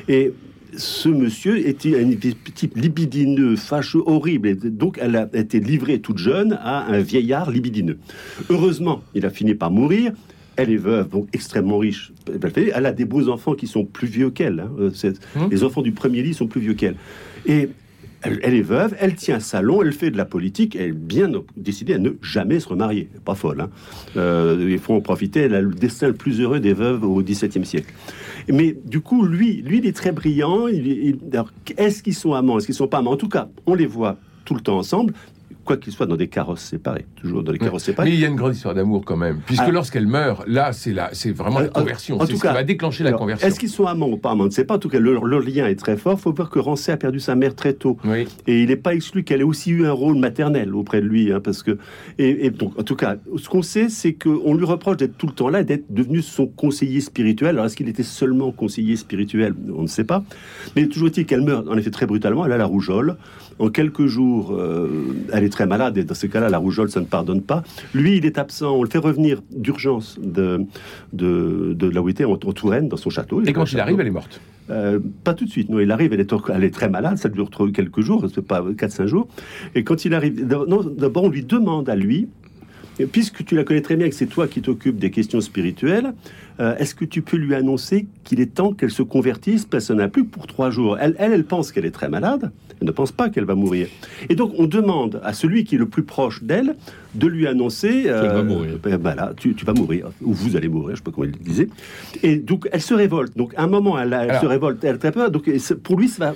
Et 0.07 0.33
ce 0.75 1.09
monsieur 1.09 1.67
était 1.67 2.00
un 2.00 2.09
type 2.53 2.77
libidineux, 2.77 3.55
fâcheux, 3.55 4.01
horrible. 4.05 4.48
Et 4.50 4.55
donc, 4.55 4.98
elle 5.01 5.15
a 5.15 5.27
été 5.33 5.59
livrée 5.59 6.00
toute 6.00 6.17
jeune 6.17 6.57
à 6.62 6.86
un 6.86 7.00
vieillard 7.00 7.50
libidineux. 7.51 7.98
Heureusement, 8.50 9.01
il 9.15 9.25
a 9.25 9.29
fini 9.29 9.55
par 9.55 9.71
mourir. 9.71 10.13
Elle 10.55 10.71
est 10.71 10.77
veuve, 10.77 11.09
donc 11.09 11.29
extrêmement 11.31 11.77
riche. 11.77 12.12
Elle 12.53 12.86
a 12.86 12.91
des 12.91 13.05
beaux 13.05 13.29
enfants 13.29 13.55
qui 13.55 13.65
sont 13.65 13.86
plus 13.86 14.07
vieux 14.07 14.29
qu'elle. 14.29 14.59
Hein. 14.59 14.71
Euh, 14.77 15.13
hum. 15.38 15.48
Les 15.50 15.63
enfants 15.63 15.81
du 15.81 15.93
premier 15.93 16.21
lit 16.21 16.33
sont 16.33 16.48
plus 16.48 16.59
vieux 16.59 16.74
qu'elle. 16.74 16.95
Et 17.45 17.69
elle, 18.21 18.53
est 18.53 18.61
veuve, 18.61 18.95
elle 18.99 19.15
tient 19.15 19.38
un 19.38 19.39
salon, 19.39 19.81
elle 19.81 19.93
fait 19.93 20.11
de 20.11 20.17
la 20.17 20.25
politique, 20.25 20.75
elle 20.75 20.89
est 20.89 20.91
bien 20.91 21.31
décidée 21.55 21.93
à 21.93 21.99
ne 21.99 22.11
jamais 22.21 22.59
se 22.59 22.67
remarier. 22.67 23.09
Pas 23.23 23.35
folle. 23.35 23.61
Hein. 23.61 23.69
Euh, 24.17 24.67
il 24.69 24.79
faut 24.79 24.93
en 24.93 25.01
profiter. 25.01 25.41
Elle 25.41 25.55
a 25.55 25.61
le 25.61 25.73
destin 25.73 26.07
le 26.07 26.13
plus 26.13 26.41
heureux 26.41 26.59
des 26.59 26.73
veuves 26.73 27.03
au 27.03 27.21
XVIIe 27.21 27.65
siècle. 27.65 27.93
Mais 28.49 28.75
du 28.85 29.01
coup, 29.01 29.23
lui, 29.23 29.61
lui, 29.61 29.77
il 29.77 29.85
est 29.85 29.95
très 29.95 30.11
brillant. 30.11 30.67
est-ce 30.67 32.03
qu'ils 32.03 32.15
sont 32.15 32.33
amants? 32.33 32.57
Est-ce 32.57 32.65
qu'ils 32.65 32.75
sont 32.75 32.88
pas 32.88 32.97
amants? 32.97 33.11
En 33.11 33.17
tout 33.17 33.29
cas, 33.29 33.49
on 33.65 33.73
les 33.73 33.85
voit 33.85 34.17
tout 34.45 34.55
le 34.55 34.61
temps 34.61 34.77
ensemble 34.77 35.13
quoi 35.69 35.77
qu'il 35.77 35.93
soit 35.93 36.07
dans 36.07 36.15
des 36.15 36.29
carrosses 36.29 36.63
séparées, 36.63 37.05
toujours 37.15 37.43
dans 37.43 37.51
des 37.51 37.59
carrosses 37.59 37.83
séparées. 37.83 38.09
Mais 38.09 38.15
il 38.15 38.19
y 38.19 38.25
a 38.25 38.27
une 38.27 38.35
grande 38.35 38.55
histoire 38.55 38.73
d'amour 38.73 39.05
quand 39.05 39.17
même, 39.17 39.38
puisque 39.45 39.61
ah. 39.67 39.69
lorsqu'elle 39.69 40.07
meurt, 40.07 40.47
là, 40.47 40.73
c'est 40.73 40.93
la, 40.93 41.11
c'est 41.13 41.29
vraiment 41.29 41.59
la 41.59 41.65
euh, 41.65 41.69
conversion. 41.69 42.19
En, 42.19 42.25
tout 42.25 42.39
cas, 42.39 42.47
ça 42.47 42.53
va 42.53 42.63
déclencher 42.63 43.03
la 43.03 43.11
conversion. 43.11 43.47
Est-ce 43.47 43.59
qu'ils 43.59 43.69
sont 43.69 43.85
amants 43.85 44.09
ou 44.09 44.17
pas 44.17 44.31
amants 44.31 44.45
On 44.45 44.47
ne 44.47 44.51
sait 44.51 44.65
pas. 44.65 44.77
En 44.77 44.79
tout 44.79 44.89
cas, 44.89 44.99
leur, 44.99 45.23
lien 45.23 45.67
est 45.67 45.75
très 45.75 45.95
fort. 45.95 46.15
Il 46.17 46.21
faut 46.21 46.33
voir 46.33 46.49
que 46.49 46.57
Rancé 46.57 46.91
a 46.91 46.97
perdu 46.97 47.19
sa 47.19 47.35
mère 47.35 47.53
très 47.53 47.73
tôt, 47.73 47.97
et 48.47 48.63
il 48.63 48.69
n'est 48.69 48.77
pas 48.77 48.95
exclu 48.95 49.23
qu'elle 49.23 49.41
ait 49.41 49.43
aussi 49.43 49.69
eu 49.69 49.85
un 49.85 49.91
rôle 49.91 50.17
maternel 50.17 50.73
auprès 50.73 51.01
de 51.01 51.05
lui, 51.05 51.31
hein, 51.31 51.39
parce 51.39 51.61
que 51.61 51.77
et, 52.17 52.49
donc 52.49 52.79
en 52.79 52.83
tout 52.83 52.95
cas, 52.95 53.17
ce 53.38 53.47
qu'on 53.47 53.61
sait, 53.61 53.89
c'est 53.89 54.13
qu'on 54.13 54.55
lui 54.55 54.65
reproche 54.65 54.97
d'être 54.97 55.17
tout 55.19 55.27
le 55.27 55.33
temps 55.33 55.49
là, 55.49 55.63
d'être 55.63 55.85
devenu 55.91 56.23
son 56.23 56.47
conseiller 56.47 56.99
spirituel. 56.99 57.49
Alors 57.49 57.65
est-ce 57.65 57.77
qu'il 57.77 57.89
était 57.89 58.01
seulement 58.01 58.51
conseiller 58.51 58.95
spirituel? 58.95 59.53
On 59.75 59.83
ne 59.83 59.88
sait 59.88 60.03
pas. 60.03 60.23
Mais 60.75 60.88
toujours 60.88 61.09
est-il 61.09 61.27
qu'elle 61.27 61.41
meurt 61.41 61.67
en 61.67 61.77
effet 61.77 61.91
très 61.91 62.07
brutalement. 62.07 62.43
Elle 62.43 62.53
a 62.53 62.57
la 62.57 62.65
rougeole. 62.65 63.17
En 63.59 63.69
quelques 63.69 64.05
jours, 64.05 64.53
euh, 64.53 64.87
elle 65.33 65.43
est 65.43 65.49
très 65.49 65.67
malade 65.67 65.97
et 65.97 66.03
dans 66.03 66.15
ce 66.15 66.27
cas-là, 66.27 66.49
la 66.49 66.57
rougeole, 66.57 66.89
ça 66.89 67.01
ne 67.01 67.05
pardonne 67.05 67.41
pas. 67.41 67.63
Lui, 67.93 68.17
il 68.17 68.25
est 68.25 68.37
absent. 68.37 68.75
On 68.77 68.83
le 68.83 68.89
fait 68.89 68.97
revenir 68.97 69.41
d'urgence 69.51 70.17
de, 70.21 70.65
de, 71.13 71.73
de 71.77 71.89
là 71.89 72.01
où 72.01 72.07
il 72.07 72.11
était, 72.11 72.25
en, 72.25 72.37
Touraine, 72.37 72.87
dans 72.87 72.97
son 72.97 73.09
château. 73.09 73.41
Et 73.43 73.53
quand 73.53 73.71
il 73.71 73.79
arrive, 73.79 73.99
elle 73.99 74.07
est 74.07 74.11
morte? 74.11 74.39
Euh, 74.69 74.99
pas 75.23 75.33
tout 75.33 75.45
de 75.45 75.49
suite. 75.49 75.69
Non, 75.69 75.79
il 75.79 75.91
arrive, 75.91 76.13
elle 76.13 76.19
est, 76.19 76.33
elle 76.53 76.63
est 76.63 76.73
très 76.73 76.89
malade, 76.89 77.17
ça 77.17 77.27
dure 77.29 77.49
quelques 77.73 78.01
jours, 78.01 78.25
c'est 78.33 78.45
pas 78.45 78.61
4-5 78.61 79.07
jours. 79.07 79.27
Et 79.75 79.83
quand 79.83 80.05
il 80.05 80.13
arrive, 80.13 80.45
d'abord, 80.45 81.23
on 81.23 81.29
lui 81.29 81.43
demande 81.43 81.89
à 81.89 81.95
lui, 81.95 82.29
puisque 83.06 83.46
tu 83.46 83.56
la 83.56 83.63
connais 83.63 83.82
très 83.82 83.96
bien, 83.96 84.10
que 84.10 84.15
c'est 84.15 84.25
toi 84.25 84.48
qui 84.48 84.62
t'occupes 84.62 84.98
des 84.98 85.12
questions 85.12 85.41
spirituelles, 85.41 86.13
euh, 86.60 86.75
est-ce 86.77 86.94
que 86.94 87.06
tu 87.06 87.22
peux 87.22 87.38
lui 87.38 87.56
annoncer 87.56 88.08
qu'il 88.24 88.41
est 88.41 88.53
temps 88.53 88.74
qu'elle 88.74 88.91
se 88.91 89.03
convertisse 89.03 89.65
parce 89.65 89.88
qu'elle 89.88 89.98
n'a 89.98 90.10
plus 90.10 90.25
que 90.25 90.29
pour 90.29 90.48
trois 90.48 90.70
jours? 90.70 90.98
Elle, 91.00 91.15
elle, 91.18 91.32
elle 91.32 91.46
pense 91.46 91.72
qu'elle 91.72 91.86
est 91.86 91.91
très 91.91 92.10
malade, 92.10 92.51
elle 92.82 92.88
ne 92.88 92.91
pense 92.91 93.12
pas 93.12 93.29
qu'elle 93.29 93.46
va 93.46 93.56
mourir. 93.56 93.88
Et 94.27 94.36
donc, 94.36 94.53
on 94.58 94.65
demande 94.65 95.22
à 95.24 95.34
celui 95.34 95.63
qui 95.63 95.75
est 95.75 95.77
le 95.77 95.88
plus 95.88 96.03
proche 96.03 96.44
d'elle 96.44 96.75
de 97.15 97.27
lui 97.27 97.48
annoncer 97.48 98.03
euh, 98.08 98.44
mourir. 98.44 98.77
Ben, 98.82 98.98
ben 98.98 99.34
tu, 99.38 99.53
vas 99.65 99.74
mourir, 99.74 100.10
ou 100.22 100.34
vous 100.34 100.56
allez 100.58 100.68
mourir, 100.68 100.89
je 100.89 100.91
ne 100.94 100.98
sais 100.98 101.03
pas 101.03 101.12
comment 101.12 101.25
il 101.25 101.32
le 101.32 101.38
disait. 101.38 101.70
Et 102.24 102.38
donc, 102.38 102.68
elle 102.72 102.82
se 102.82 102.94
révolte. 102.94 103.38
Donc, 103.38 103.53
à 103.56 103.63
un 103.63 103.68
moment, 103.68 104.00
elle, 104.00 104.38
se 104.41 104.46
révolte, 104.46 104.84
elle 104.84 104.96
a 104.96 104.98
très 104.98 105.12
peur. 105.12 105.32
Donc, 105.32 105.50
pour 105.84 105.98
lui, 105.98 106.10
ça 106.10 106.32
va 106.32 106.36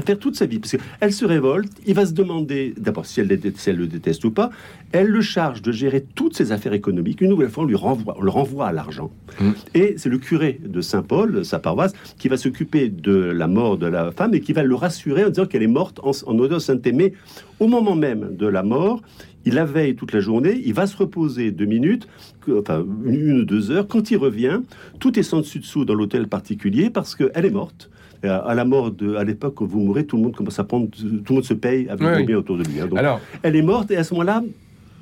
faire 0.00 0.18
toute 0.18 0.36
sa 0.36 0.46
vie. 0.46 0.58
Parce 0.58 0.76
qu'elle 0.76 1.12
se 1.12 1.24
révolte, 1.24 1.72
il 1.86 1.94
va 1.94 2.06
se 2.06 2.12
demander 2.12 2.74
d'abord 2.78 3.06
si 3.06 3.20
elle, 3.20 3.28
le 3.28 3.86
déteste 3.86 4.24
ou 4.24 4.30
pas. 4.30 4.50
Elle 4.92 5.08
le 5.08 5.20
charge 5.20 5.62
de 5.62 5.72
gérer 5.72 6.04
toutes 6.14 6.36
ses 6.36 6.52
affaires 6.52 6.72
économiques. 6.72 7.20
Une 7.20 7.30
nouvelle 7.30 7.50
fois, 7.50 7.64
on 7.64 7.66
lui 7.66 7.76
renvoie, 7.76 8.16
on 8.18 8.22
le 8.22 8.30
renvoie 8.30 8.66
à 8.66 8.72
l'argent. 8.72 9.10
Mmh. 9.40 9.50
Et 9.74 9.94
c'est 9.96 10.08
le 10.08 10.18
curé 10.18 10.60
de 10.64 10.80
Saint-Paul, 10.80 11.44
sa 11.44 11.58
paroisse, 11.58 11.92
qui 12.18 12.28
va 12.28 12.36
s'occuper 12.36 12.88
de 12.88 13.14
la 13.14 13.46
mort 13.46 13.78
de 13.78 13.86
la 13.86 14.12
femme 14.12 14.34
et 14.34 14.40
qui 14.40 14.52
va 14.52 14.62
le 14.62 14.74
rassurer 14.74 15.24
en 15.24 15.28
disant 15.28 15.46
qu'elle 15.46 15.62
est 15.62 15.66
morte 15.66 16.00
en, 16.02 16.12
en 16.26 16.38
odeur 16.38 16.60
sainte 16.60 16.86
Mais 16.92 17.12
au 17.60 17.68
moment 17.68 17.96
même 17.96 18.36
de 18.36 18.46
la 18.46 18.62
mort, 18.62 19.02
il 19.46 19.54
la 19.54 19.64
veille 19.64 19.94
toute 19.94 20.12
la 20.12 20.20
journée, 20.20 20.60
il 20.64 20.74
va 20.74 20.86
se 20.86 20.96
reposer 20.96 21.50
deux 21.50 21.66
minutes, 21.66 22.08
enfin 22.48 22.84
une 23.04 23.40
ou 23.40 23.44
deux 23.44 23.70
heures. 23.70 23.86
Quand 23.86 24.10
il 24.10 24.16
revient, 24.16 24.60
tout 25.00 25.18
est 25.18 25.22
sans 25.22 25.38
dessus 25.38 25.58
dessous 25.58 25.84
dans 25.84 25.94
l'hôtel 25.94 26.28
particulier 26.28 26.90
parce 26.90 27.14
qu'elle 27.14 27.44
est 27.44 27.50
morte 27.50 27.90
à 28.28 28.54
la 28.54 28.64
mort 28.64 28.90
de, 28.90 29.16
à 29.16 29.24
l'époque, 29.24 29.54
quand 29.56 29.66
vous 29.66 29.80
mourrez, 29.80 30.06
tout 30.06 30.16
le 30.16 30.22
monde 30.22 30.34
commence 30.34 30.58
à 30.58 30.64
prendre, 30.64 30.88
tout 30.90 31.32
le 31.32 31.34
monde 31.34 31.44
se 31.44 31.54
paye 31.54 31.88
avec 31.88 32.06
oui, 32.18 32.24
bien 32.24 32.36
autour 32.36 32.56
de 32.56 32.64
lui. 32.64 32.80
Hein. 32.80 32.88
Alors, 32.96 33.20
elle 33.42 33.56
est 33.56 33.62
morte 33.62 33.90
et 33.90 33.96
à 33.96 34.04
ce 34.04 34.14
moment-là, 34.14 34.42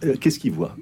euh, 0.04 0.14
qu'est-ce 0.20 0.38
qu'il 0.38 0.52
voit? 0.52 0.76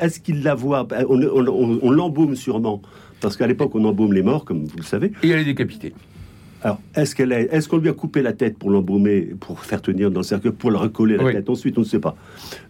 Est-ce 0.00 0.20
qu'il 0.20 0.42
la 0.42 0.54
voit? 0.54 0.86
On, 1.08 1.90
l'embaume 1.90 2.34
sûrement, 2.34 2.80
parce 3.20 3.36
qu'à 3.36 3.46
l'époque, 3.46 3.74
on 3.74 3.84
embaume 3.84 4.12
les 4.12 4.22
morts, 4.22 4.44
comme 4.44 4.64
vous 4.64 4.76
le 4.76 4.82
savez. 4.82 5.12
Et 5.22 5.28
elle 5.28 5.40
est 5.40 5.44
décapitée. 5.44 5.92
Alors, 6.64 6.80
est-ce 6.96 7.14
qu'elle 7.14 7.30
est, 7.32 7.48
est-ce 7.52 7.68
qu'on 7.68 7.76
lui 7.76 7.90
a 7.90 7.92
coupé 7.92 8.22
la 8.22 8.32
tête 8.32 8.56
pour 8.58 8.70
l'embaumer, 8.70 9.20
pour 9.38 9.60
faire 9.60 9.82
tenir 9.82 10.10
dans 10.10 10.20
le 10.20 10.24
cercueil, 10.24 10.50
pour 10.50 10.70
le 10.70 10.78
recoller 10.78 11.18
la 11.18 11.24
Oui. 11.24 11.32
tête 11.34 11.50
ensuite? 11.50 11.76
On 11.76 11.82
ne 11.82 11.86
sait 11.86 11.98
pas. 11.98 12.16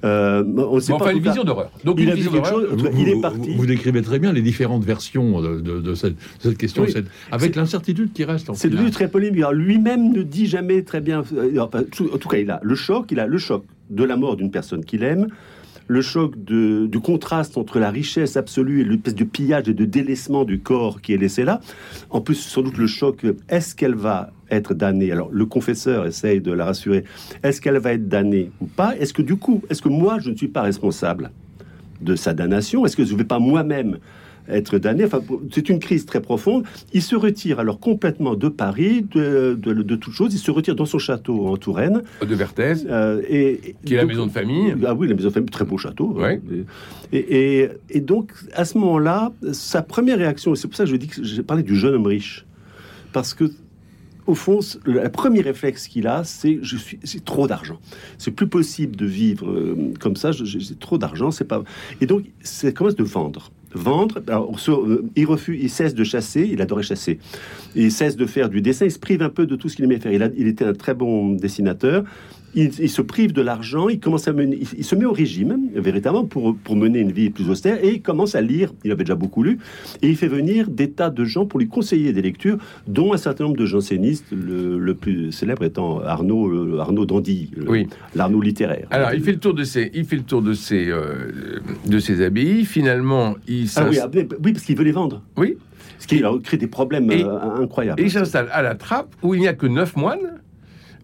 Euh, 0.05 0.43
on 0.57 0.81
sait 0.81 0.91
Bon, 0.93 0.99
pas. 0.99 1.05
enfin, 1.05 1.15
en 1.15 1.17
une 1.17 1.23
vision 1.23 1.45
d'horreur. 1.45 1.71
Donc, 1.85 1.97
Il 1.99 2.05
une 2.07 2.11
a 2.11 2.15
vision 2.17 2.33
quelque 2.33 2.51
d'horreur. 2.51 2.71
chose. 2.71 2.83
Vous, 2.93 3.01
il 3.01 3.09
est 3.09 3.21
parti. 3.21 3.55
vous 3.55 3.67
décrivez 3.67 4.03
très 4.03 4.19
bien 4.19 4.33
les 4.33 4.43
différentes 4.43 4.85
versions 4.85 5.41
de, 5.41 5.61
de- 5.61 5.81
de 5.81 5.95
cette, 5.95 6.15
de 6.17 6.19
cette 6.41 6.59
question, 6.59 6.83
Oui. 6.83 6.91
cette- 6.93 7.07
avec 7.31 7.55
l'incertitude 7.55 8.13
qui 8.13 8.25
reste. 8.25 8.51
en 8.51 8.55
C'est 8.55 8.69
devenu 8.69 8.91
très 8.91 9.07
polémique. 9.09 9.39
Alors, 9.39 9.53
lui-même 9.53 10.13
ne 10.13 10.23
dit 10.23 10.47
jamais 10.47 10.83
très 10.83 11.01
bien. 11.01 11.23
euh, 11.33 11.57
enfin, 11.61 11.85
tout- 11.89 12.11
en 12.13 12.19
tout 12.19 12.29
cas, 12.29 12.39
il 12.39 12.51
a 12.51 12.59
le 12.65 12.75
choc. 12.75 13.07
Il 13.13 13.21
a 13.21 13.29
le 13.29 13.39
choc 13.39 13.65
de 13.91 14.03
la 14.03 14.17
mort 14.17 14.35
d'une 14.35 14.51
personne 14.51 14.85
qu'il 14.85 15.05
aime, 15.05 15.29
le 15.87 16.01
choc 16.01 16.33
de- 16.43 16.87
du 16.87 17.01
contraste 17.01 17.59
entre 17.59 17.79
la 17.79 17.91
richesse 17.91 18.37
absolue 18.37 18.81
et 18.81 18.85
l'espèce 18.85 19.15
de 19.15 19.25
pillage 19.25 19.69
et 19.69 19.75
de 19.75 19.85
délaissement 19.85 20.45
du 20.45 20.61
corps 20.61 21.01
qui 21.03 21.13
est 21.13 21.19
laissé 21.19 21.45
là. 21.45 21.61
En 22.11 22.21
plus, 22.21 22.37
sans 22.37 22.63
doute 22.63 22.79
le 22.79 22.87
choc. 22.87 23.25
Est-ce 23.49 23.75
qu'elle 23.75 23.95
va 23.95 24.31
être 24.51 24.73
damnée? 24.75 25.13
Alors, 25.13 25.29
le 25.31 25.45
confesseur 25.47 26.07
essaye 26.07 26.41
de 26.41 26.53
la 26.53 26.65
rassurer. 26.65 27.05
Est-ce 27.43 27.61
qu'elle 27.61 27.79
va 27.79 27.93
être 27.93 28.09
damnée 28.09 28.51
ou 28.61 28.67
pas? 28.67 28.97
Est-ce 28.97 29.13
que 29.13 29.23
du 29.23 29.37
coup, 29.37 29.63
est-ce 29.69 29.83
que 29.83 29.89
moi, 29.91 30.19
je 30.21 30.31
ne 30.31 30.37
suis 30.37 30.49
pas 30.49 30.63
responsable 30.63 31.31
de 32.01 32.17
sa 32.17 32.33
damnation? 32.35 32.87
Est-ce 32.87 32.97
que 32.97 33.05
je 33.05 33.13
ne 33.13 33.19
vais 33.19 33.25
pas 33.25 33.39
moi-même 33.39 33.99
être 34.49 34.79
damné 34.79 35.05
Enfin, 35.05 35.21
c'est 35.53 35.69
une 35.69 35.79
crise 35.79 36.07
très 36.07 36.21
profonde. 36.21 36.65
Il 36.93 37.03
se 37.03 37.17
retire 37.17 37.59
alors 37.61 37.79
complètement 37.81 38.35
de 38.35 38.49
Paris, 38.49 39.07
de, 39.15 39.59
de, 39.61 39.73
de 39.73 39.97
toute 39.97 40.13
chose. 40.15 40.35
Il 40.35 40.39
se 40.39 40.51
retire 40.51 40.75
dans 40.75 40.87
son 40.87 40.99
château 40.99 41.47
en 41.47 41.57
Touraine. 41.57 42.03
de 42.21 42.35
Vertès, 42.35 42.85
euh, 42.89 43.23
et, 43.29 43.75
qui 43.85 43.95
est 43.95 43.97
la 43.99 44.05
maison 44.07 44.27
de 44.27 44.33
famille. 44.33 44.75
Ah 44.87 44.95
oui, 44.95 45.09
la 45.09 45.15
maison 45.15 45.29
de 45.29 45.33
famille, 45.35 45.51
très 45.51 45.65
beau 45.65 45.79
château. 45.79 46.13
Ouais. 46.13 46.41
Et, 47.13 47.19
et- 47.63 47.69
et 47.91 48.01
donc, 48.01 48.33
à 48.55 48.65
ce 48.65 48.77
moment-là, 48.79 49.33
sa 49.53 49.83
première 49.83 50.19
réaction, 50.19 50.55
c'est 50.55 50.69
pour 50.69 50.77
ça 50.77 50.85
que 50.85 50.91
je 50.91 50.97
dis 50.97 51.07
que 51.09 51.23
j'ai 51.23 51.43
parlé 51.43 51.63
du 51.63 51.77
jeune 51.77 51.95
homme 51.95 52.07
riche, 52.07 52.45
parce 53.13 53.35
que 53.35 53.51
au 54.27 54.35
fond, 54.35 54.61
le 54.87 55.07
premier 55.11 55.43
réflexe 55.43 55.87
qu'il 55.87 56.07
a, 56.07 56.25
c'est 56.25 56.59
je 56.63 56.77
suis, 56.79 56.99
c'est 57.05 57.23
trop 57.25 57.47
d'argent. 57.47 57.79
C'est 58.17 58.31
plus 58.31 58.47
possible 58.47 58.97
de 58.97 59.05
vivre 59.05 59.51
euh, 59.51 59.77
comme 60.01 60.17
ça. 60.17 60.33
J'ai 60.33 60.75
trop 60.77 60.97
d'argent, 60.97 61.31
c'est 61.31 61.45
pas. 61.45 61.63
Et 62.01 62.07
donc, 62.07 62.25
c'est 62.43 62.73
commence 62.73 62.97
de 62.97 63.05
vendre. 63.05 63.51
Vendre. 63.75 64.23
Euh, 64.29 65.03
il 65.17 65.27
refuse, 65.27 65.63
il 65.63 65.71
cesse 65.71 65.95
de 65.95 66.05
chasser. 66.05 66.49
Il 66.51 66.63
adorait 66.63 66.83
chasser. 66.83 67.19
Il 67.75 67.91
cesse 67.91 68.17
de 68.17 68.27
faire 68.27 68.49
du 68.49 68.61
dessin. 68.63 68.87
Il 68.87 68.93
se 68.93 68.99
prive 68.99 69.23
un 69.23 69.31
peu 69.31 69.47
de 69.47 69.57
tout 69.57 69.69
ce 69.69 69.77
qu'il 69.77 69.85
aimait 69.85 69.99
faire. 69.99 70.13
Il 70.13 70.47
était 70.47 70.65
un 70.65 70.75
très 70.75 70.95
bon 70.95 71.31
dessinateur. 71.31 72.05
Il, 72.57 72.71
il 72.79 72.89
se 72.89 73.03
prive 73.03 73.33
de 73.33 73.43
l'argent, 73.43 73.89
il 73.89 73.99
commence 73.99 74.29
à 74.29 74.33
mener, 74.33 74.57
il, 74.61 74.69
il 74.79 74.85
se 74.85 74.95
met 74.95 75.05
au 75.05 75.13
régime, 75.13 75.59
véritablement, 75.75 76.25
pour, 76.25 76.57
pour 76.57 76.77
mener 76.77 77.01
une 77.01 77.11
vie 77.13 77.31
plus 77.31 77.51
austère, 77.51 77.83
et 77.85 77.95
il 77.95 78.03
commence 78.03 78.35
à 78.35 78.41
lire, 78.41 78.73
il 78.85 78.93
avait 78.93 79.03
déjà 79.05 79.17
beaucoup 79.17 79.43
lu, 79.43 79.59
et 80.03 80.09
il 80.09 80.17
fait 80.17 80.29
venir 80.29 80.69
des 80.71 80.91
tas 80.91 81.11
de 81.11 81.25
gens 81.25 81.47
pour 81.47 81.59
lui 81.59 81.67
conseiller 81.69 82.13
des 82.13 82.23
lectures, 82.23 82.59
dont 82.87 83.13
un 83.13 83.17
certain 83.17 83.45
nombre 83.45 83.57
de 83.57 83.67
jansénistes, 83.67 84.27
le, 84.31 84.79
le 84.79 84.95
plus 84.95 85.33
célèbre 85.33 85.65
étant 85.65 86.01
Arnaud, 86.01 86.79
Arnaud 86.79 87.07
Dandy, 87.07 87.51
Oui. 87.67 87.89
l'Arnaud 88.15 88.41
littéraire. 88.41 88.87
Alors, 88.91 89.13
il 89.15 89.23
fait 89.23 89.33
le 89.33 89.39
tour 89.41 89.55
de 89.55 89.65
ses, 89.65 89.91
il 89.95 90.05
fait 90.05 90.17
le 90.17 90.23
tour 90.23 90.43
de 90.43 90.53
ses, 90.55 90.89
euh, 90.89 91.31
de 91.87 91.99
ses 91.99 92.23
abbayes. 92.25 92.65
Finalement, 92.65 93.35
il 93.49 93.69
Ah 93.77 93.87
oui, 93.91 93.99
ah, 94.01 94.09
oui, 94.13 94.53
parce 94.53 94.65
qu'il 94.65 94.77
veut 94.77 94.85
les 94.85 94.93
vendre. 94.93 95.23
oui, 95.37 95.57
Ce 95.99 96.07
qui 96.07 96.19
alors, 96.19 96.41
crée 96.41 96.57
des 96.57 96.67
problèmes 96.67 97.11
Et- 97.11 97.25
euh, 97.25 97.63
incroyables. 97.63 98.01
Et 98.01 98.05
il 98.05 98.11
s'installe 98.11 98.49
à 98.53 98.63
la 98.63 98.75
trappe 98.75 99.15
où 99.23 99.35
il 99.35 99.41
n'y 99.41 99.49
a 99.49 99.55
que 99.55 99.67
neuf 99.67 99.97
moines. 99.97 100.41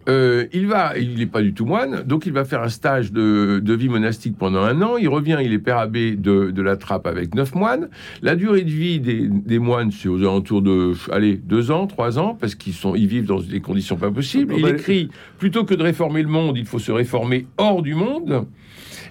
Euh, 0.09 0.47
il 0.51 0.67
va, 0.67 0.97
il 0.97 1.15
n'est 1.19 1.27
pas 1.27 1.41
du 1.41 1.53
tout 1.53 1.65
moine, 1.65 2.03
donc 2.03 2.25
il 2.25 2.33
va 2.33 2.43
faire 2.43 2.63
un 2.63 2.69
stage 2.69 3.11
de, 3.11 3.61
de 3.63 3.73
vie 3.73 3.87
monastique 3.87 4.35
pendant 4.37 4.61
un 4.61 4.81
an. 4.81 4.97
Il 4.97 5.07
revient, 5.09 5.37
il 5.43 5.53
est 5.53 5.59
père 5.59 5.77
abbé 5.77 6.15
de, 6.15 6.49
de 6.49 6.61
la 6.61 6.75
trappe 6.75 7.05
avec 7.05 7.35
neuf 7.35 7.53
moines. 7.53 7.87
La 8.21 8.35
durée 8.35 8.63
de 8.63 8.69
vie 8.71 8.99
des, 8.99 9.27
des 9.27 9.59
moines, 9.59 9.91
c'est 9.91 10.09
aux 10.09 10.19
alentours 10.21 10.63
de, 10.63 10.93
allez, 11.11 11.37
deux 11.37 11.69
ans, 11.69 11.85
trois 11.85 12.17
ans, 12.17 12.35
parce 12.39 12.55
qu'ils 12.55 12.73
sont, 12.73 12.95
ils 12.95 13.07
vivent 13.07 13.27
dans 13.27 13.41
des 13.41 13.61
conditions 13.61 13.95
pas 13.95 14.09
possibles. 14.11 14.53
Ah, 14.55 14.57
Il 14.57 14.63
bah, 14.63 14.69
écrit 14.71 15.09
plutôt 15.37 15.65
que 15.65 15.75
de 15.75 15.83
réformer 15.83 16.23
le 16.23 16.29
monde, 16.29 16.57
il 16.57 16.65
faut 16.65 16.79
se 16.79 16.91
réformer 16.91 17.45
hors 17.57 17.81
du 17.81 17.93
monde. 17.93 18.47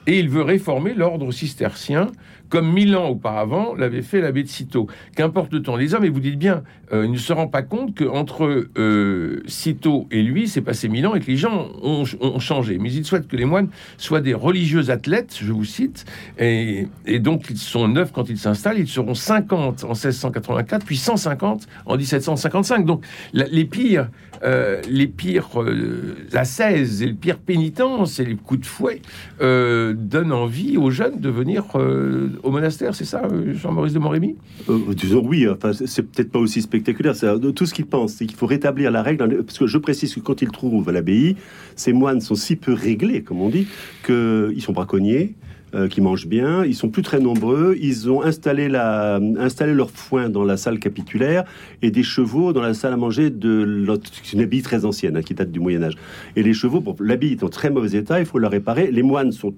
Et 0.06 0.18
il 0.18 0.30
veut 0.30 0.42
réformer 0.42 0.94
l'ordre 0.94 1.30
cistercien, 1.30 2.10
comme 2.50 2.70
mille 2.70 2.94
ans 2.96 3.08
auparavant 3.08 3.74
l'avait 3.74 4.02
fait 4.02 4.20
l'abbé 4.20 4.42
de 4.42 4.48
Cîteaux. 4.48 4.88
Qu'importe 5.16 5.52
le 5.52 5.62
temps. 5.62 5.76
Les 5.76 5.94
hommes, 5.94 6.04
et 6.04 6.10
vous 6.10 6.20
dites 6.20 6.38
bien, 6.38 6.62
euh, 6.92 7.06
il 7.06 7.12
ne 7.12 7.16
se 7.16 7.32
rend 7.32 7.46
pas 7.46 7.62
compte 7.62 7.96
qu'entre 7.96 8.66
euh, 8.76 9.42
Cîteaux 9.46 10.06
et 10.10 10.22
lui, 10.22 10.48
c'est 10.48 10.60
passé 10.60 10.88
mille 10.88 11.06
ans 11.06 11.14
et 11.14 11.20
que 11.20 11.26
les 11.26 11.36
gens 11.36 11.68
ont, 11.82 12.04
ont 12.20 12.38
changé. 12.40 12.78
Mais 12.78 12.92
il 12.92 13.04
souhaite 13.04 13.28
que 13.28 13.36
les 13.36 13.44
moines 13.44 13.68
soient 13.96 14.20
des 14.20 14.34
religieux 14.34 14.90
athlètes, 14.90 15.38
je 15.40 15.52
vous 15.52 15.64
cite, 15.64 16.04
et, 16.38 16.88
et 17.06 17.20
donc 17.20 17.46
ils 17.48 17.58
sont 17.58 17.86
neuf 17.88 18.12
quand 18.12 18.28
ils 18.28 18.38
s'installent, 18.38 18.78
ils 18.78 18.88
seront 18.88 19.14
50 19.14 19.84
en 19.84 19.88
1684, 19.88 20.84
puis 20.84 20.96
150 20.96 21.68
en 21.86 21.96
1755. 21.96 22.84
Donc 22.84 23.04
les 23.32 23.64
pires, 23.64 24.08
euh, 24.42 24.80
les 24.88 25.06
pires 25.06 25.60
euh, 25.62 26.14
ascèses 26.32 27.02
et 27.02 27.06
les 27.06 27.12
pires 27.14 27.38
pénitences 27.38 28.18
et 28.20 28.24
les 28.24 28.36
coups 28.36 28.60
de 28.60 28.66
fouet 28.66 29.02
euh, 29.40 29.92
donnent 29.94 30.32
envie 30.32 30.76
aux 30.76 30.90
jeunes 30.90 31.20
de 31.20 31.28
venir 31.28 31.64
euh, 31.74 32.28
au 32.42 32.50
monastère, 32.50 32.94
c'est 32.94 33.04
ça, 33.04 33.22
Jean-Maurice 33.52 33.92
de 33.92 33.98
Montrémy? 33.98 34.36
Disons 34.96 35.22
oui, 35.24 35.46
enfin, 35.48 35.72
c'est- 35.72 36.02
peut-être 36.02 36.30
pas 36.30 36.38
aussi 36.38 36.62
spectaculaire. 36.62 37.14
Tout 37.54 37.66
ce 37.66 37.74
qu'il 37.74 37.86
pense, 37.86 38.12
c'est 38.14 38.26
qu'il 38.26 38.36
faut 38.36 38.46
rétablir 38.46 38.90
la 38.90 39.02
règle. 39.02 39.42
Parce 39.44 39.58
que 39.58 39.66
je 39.66 39.78
précise 39.78 40.14
que 40.14 40.20
quand 40.20 40.40
il 40.42 40.50
trouve 40.50 40.88
à 40.88 40.92
l'abbaye, 40.92 41.36
ces 41.76 41.92
moines 41.92 42.20
sont 42.20 42.34
si 42.34 42.56
peu 42.56 42.72
réglés, 42.72 43.22
comme 43.22 43.40
on 43.40 43.48
dit, 43.50 43.66
qu'ils 44.06 44.60
sont 44.62 44.72
braconniers. 44.72 45.34
Euh, 45.74 45.88
qui 45.88 46.00
mangent 46.00 46.26
bien, 46.26 46.64
ils 46.64 46.74
sont 46.74 46.88
plus 46.88 47.02
très 47.02 47.20
nombreux, 47.20 47.76
ils 47.80 48.10
ont 48.10 48.22
installé, 48.22 48.68
la, 48.68 49.16
installé 49.38 49.72
leur 49.74 49.90
foin 49.90 50.28
dans 50.28 50.44
la 50.44 50.56
salle 50.56 50.78
capitulaire 50.78 51.44
et 51.82 51.90
des 51.90 52.02
chevaux 52.02 52.52
dans 52.52 52.62
la 52.62 52.74
salle 52.74 52.92
à 52.92 52.96
manger 52.96 53.30
de 53.30 53.62
l'autre- 53.62 54.10
c'est 54.22 54.32
une 54.32 54.42
abbaye 54.42 54.62
très 54.62 54.84
ancienne 54.84 55.16
hein, 55.16 55.22
qui 55.22 55.34
date 55.34 55.50
du 55.52 55.60
Moyen 55.60 55.82
Âge. 55.82 55.94
Et 56.36 56.42
les 56.42 56.52
chevaux, 56.54 56.80
bon, 56.80 56.96
l'abbaye 57.00 57.32
est 57.32 57.42
en 57.42 57.48
très 57.48 57.70
mauvais 57.70 57.96
état, 57.98 58.20
il 58.20 58.26
faut 58.26 58.38
la 58.38 58.48
réparer. 58.48 58.90
Les 58.90 59.02
moines 59.02 59.32
sont 59.32 59.54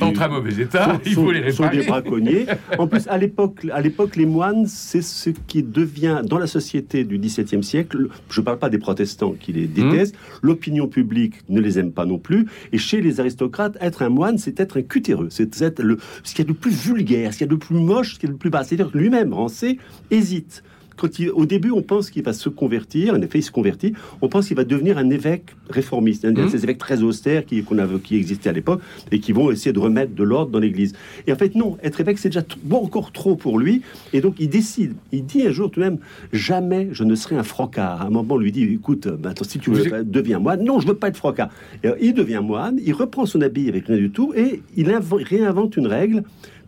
En 0.00 0.12
très 0.12 0.28
mauvais 0.28 0.62
état, 0.62 0.94
sont- 0.94 1.00
il 1.06 1.12
faut 1.14 1.32
les 1.32 1.52
sont 1.52 1.62
des 1.64 1.78
réparer. 1.80 1.86
braconniers. 2.02 2.46
En 2.78 2.86
plus, 2.86 3.06
à 3.08 3.16
l'époque, 3.16 3.66
à 3.72 3.80
l'époque, 3.80 4.16
les 4.16 4.26
moines, 4.26 4.66
c'est 4.66 5.00
ce 5.02 5.30
qui 5.30 5.62
devient 5.62 6.20
dans 6.24 6.38
la 6.38 6.46
société 6.46 7.04
du 7.04 7.18
XVIIe 7.18 7.62
siècle. 7.64 8.08
Je 8.28 8.40
ne 8.40 8.44
parle 8.44 8.58
pas 8.58 8.68
des 8.68 8.78
protestants 8.78 9.32
qui 9.38 9.52
les 9.52 9.66
détestent. 9.66 10.14
Mmh. 10.14 10.18
L'opinion 10.42 10.86
publique 10.86 11.34
ne 11.48 11.60
les 11.60 11.78
aime 11.78 11.92
pas 11.92 12.04
non 12.04 12.18
plus. 12.18 12.46
Et 12.72 12.78
chez 12.78 13.00
les 13.00 13.20
aristocrates, 13.20 13.78
être 13.80 14.02
un 14.02 14.10
moine, 14.10 14.36
c'est 14.38 14.60
être 14.60 14.78
un 14.78 14.82
cutéreux. 14.82 15.28
C'est 15.30 15.60
être 15.62 15.82
le, 15.82 15.98
ce 16.24 16.34
qu'il 16.34 16.44
y 16.44 16.48
a 16.48 16.52
de 16.52 16.56
plus 16.58 16.72
vulgaire, 16.72 17.32
ce 17.32 17.38
qu'il 17.38 17.46
y 17.46 17.50
a 17.50 17.52
de 17.52 17.58
plus 17.58 17.76
moche, 17.76 18.14
ce 18.14 18.18
qu'il 18.18 18.28
y 18.28 18.32
a 18.32 18.34
de 18.34 18.38
plus 18.38 18.50
bas. 18.50 18.64
C'est-à-dire 18.64 18.90
que 18.90 18.98
lui-même, 18.98 19.32
Rancé, 19.32 19.78
hésite. 20.10 20.62
Quand 20.96 21.18
il, 21.18 21.30
au 21.30 21.44
début, 21.46 21.70
on 21.70 21.82
pense 21.82 22.10
qu'il 22.10 22.22
va 22.22 22.32
se 22.32 22.48
convertir. 22.48 23.14
En 23.14 23.20
effet, 23.20 23.38
il 23.38 23.42
se 23.42 23.50
convertit. 23.50 23.92
On 24.22 24.28
pense 24.28 24.48
qu'il 24.48 24.56
va 24.56 24.64
devenir 24.64 24.96
un 24.98 25.10
évêque 25.10 25.54
réformiste, 25.68 26.24
un 26.24 26.32
de 26.32 26.42
Mhm. 26.42 26.48
ces 26.48 26.64
évêques 26.64 26.78
très 26.78 27.02
austères 27.02 27.44
qui, 27.44 27.62
qu'on 27.62 27.78
avait, 27.78 27.98
qui 27.98 28.16
existaient 28.16 28.48
à 28.48 28.52
l'époque 28.52 28.80
et 29.12 29.20
qui 29.20 29.32
vont 29.32 29.50
essayer 29.50 29.72
de 29.72 29.78
remettre 29.78 30.14
de 30.14 30.22
l'ordre 30.22 30.50
dans 30.52 30.58
l'Église. 30.58 30.94
Et 31.26 31.32
en 31.32 31.36
fait, 31.36 31.54
non, 31.54 31.76
être 31.82 32.00
évêque, 32.00 32.18
c'est 32.18 32.28
déjà 32.30 32.42
t- 32.42 32.56
bon, 32.62 32.78
encore 32.84 33.12
trop 33.12 33.36
pour 33.36 33.58
lui. 33.58 33.82
Et 34.12 34.20
donc, 34.20 34.36
il 34.38 34.48
décide. 34.48 34.94
Il 35.12 35.24
dit 35.26 35.46
un 35.46 35.50
jour 35.50 35.70
tout 35.70 35.80
de 35.80 35.84
même 35.84 35.98
Jamais 36.32 36.88
je 36.92 37.04
ne 37.04 37.14
serai 37.14 37.36
un 37.36 37.42
frocard. 37.42 38.02
À 38.02 38.06
un 38.06 38.10
moment, 38.10 38.34
on 38.34 38.38
lui 38.38 38.52
dit 38.52 38.62
Écoute, 38.64 39.06
bah, 39.08 39.30
attends, 39.30 39.44
si 39.44 39.58
tu 39.58 39.70
veux, 39.70 39.88
pas- 39.90 40.02
deviens 40.02 40.38
moine. 40.38 40.64
Non, 40.64 40.80
je 40.80 40.86
veux 40.86 40.94
pas 40.94 41.08
être 41.08 41.16
frocard. 41.16 41.50
Et 41.82 41.86
alors, 41.88 41.98
il 42.00 42.14
devient 42.14 42.40
moine, 42.42 42.80
il 42.84 42.92
reprend 42.92 43.26
son 43.26 43.40
habit 43.42 43.68
avec 43.68 43.86
rien 43.86 43.96
du 43.96 44.10
tout 44.10 44.32
et 44.34 44.62
il 44.76 44.90
réinvente 44.90 45.76
une 45.76 45.86
règle. 45.86 46.22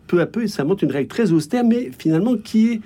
Peu 0.07 0.21
à 0.21 0.25
peu, 0.25 0.43
il 0.43 0.49
s'invente 0.49 0.81
une 0.81 0.91
règle 0.91 1.07
très 1.07 1.31
austère, 1.31 1.63
mais 1.63 1.91
finalement 1.97 2.35
qui 2.37 2.67
est. 2.73 2.81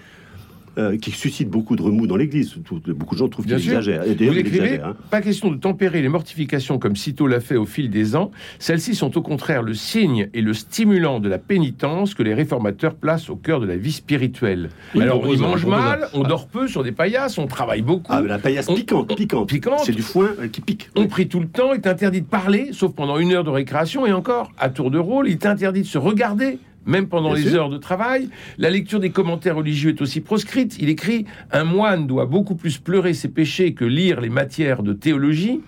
euh, 0.78 0.98
qui 0.98 1.12
suscite 1.12 1.50
beaucoup 1.50 1.76
de 1.76 1.82
remous 1.82 2.08
dans 2.08 2.16
l'Église. 2.16 2.56
Beaucoup 2.88 3.16
de 3.16 3.20
gens 3.20 3.28
trouvent 3.28 3.46
qu'il 3.46 3.54
exagère. 3.54 4.04
Et 4.04 4.16
Vous 4.16 4.38
exagère, 4.38 4.88
hein. 4.88 4.96
pas 5.12 5.22
question 5.22 5.52
de 5.52 5.58
tempérer 5.58 6.02
les 6.02 6.10
mortifications 6.10 6.80
comme 6.80 6.96
Cîteaux 6.96 7.28
l'a 7.28 7.40
fait 7.40 7.56
au 7.58 7.66
fil 7.66 7.90
des 7.90 8.16
ans. 8.16 8.32
Celles-ci 8.60 8.96
sont 8.96 9.18
au 9.18 9.22
contraire 9.22 9.62
le 9.62 9.74
signe 9.74 10.30
et 10.34 10.42
le 10.42 10.54
stimulant 10.54 11.20
de 11.20 11.30
la 11.30 11.38
pénitence 11.38 12.14
que 12.16 12.24
les 12.24 12.34
réformateurs 12.34 12.96
placent 12.96 13.30
au 13.30 13.36
cœur 13.36 13.60
de 13.60 13.66
la 13.66 13.76
vie 13.78 13.92
spirituelle. 13.92 14.70
Oui, 14.96 15.02
Alors 15.04 15.18
on 15.18 15.34
y 15.34 15.38
propose- 15.38 15.42
mange 15.42 15.66
mal, 15.66 16.08
on 16.14 16.24
dort 16.24 16.48
peu 16.48 16.68
sur 16.68 16.84
des 16.84 16.92
paillasses, 16.92 17.38
on 17.38 17.48
travaille 17.48 17.82
beaucoup. 17.82 18.12
Ah, 18.14 18.22
mais 18.22 18.28
la 18.30 18.40
paillasse 18.40 18.68
On- 18.70 18.76
piquante, 18.76 19.16
piquante. 19.16 19.50
Piquante. 19.50 19.82
C'est 19.86 19.92
du 19.92 20.02
foin 20.02 20.30
euh, 20.40 20.48
qui 20.48 20.62
pique. 20.62 20.90
On 20.96 21.08
prie 21.08 21.28
tout 21.28 21.40
le 21.40 21.48
temps, 21.48 21.74
il 21.74 21.78
est 21.78 21.88
interdit 21.88 22.22
de 22.22 22.26
parler, 22.28 22.70
sauf 22.72 22.94
pendant 22.94 23.18
une 23.18 23.32
heure 23.34 23.44
de 23.44 23.50
récréation, 23.50 24.06
et 24.06 24.12
encore, 24.14 24.52
à 24.60 24.70
tour 24.70 24.92
de 24.92 24.98
rôle, 25.00 25.28
il 25.28 25.34
est 25.34 25.46
interdit 25.46 25.82
de 25.82 25.88
se 25.88 25.98
regarder, 25.98 26.58
même 26.86 27.08
pendant 27.08 27.34
Bien 27.34 27.44
les 27.44 27.50
sûr. 27.52 27.62
heures 27.62 27.70
de 27.70 27.78
travail. 27.78 28.30
La 28.58 28.70
lecture 28.70 29.00
des 29.00 29.12
commentaires 29.12 29.56
religieux 29.56 29.92
est 29.92 30.02
aussi 30.02 30.22
proscrite. 30.22 30.78
Il 30.80 30.90
écrit 30.90 31.26
Un 31.52 31.64
moine 31.64 32.08
doit 32.08 32.26
beaucoup 32.26 32.56
plus 32.56 32.78
pleurer 32.78 33.14
ses 33.14 33.30
péchés 33.30 33.74
que 33.74 33.86
lire 33.86 34.22
les 34.22 34.30
matières 34.30 34.84
de 34.84 34.94
théologie. 34.94 35.62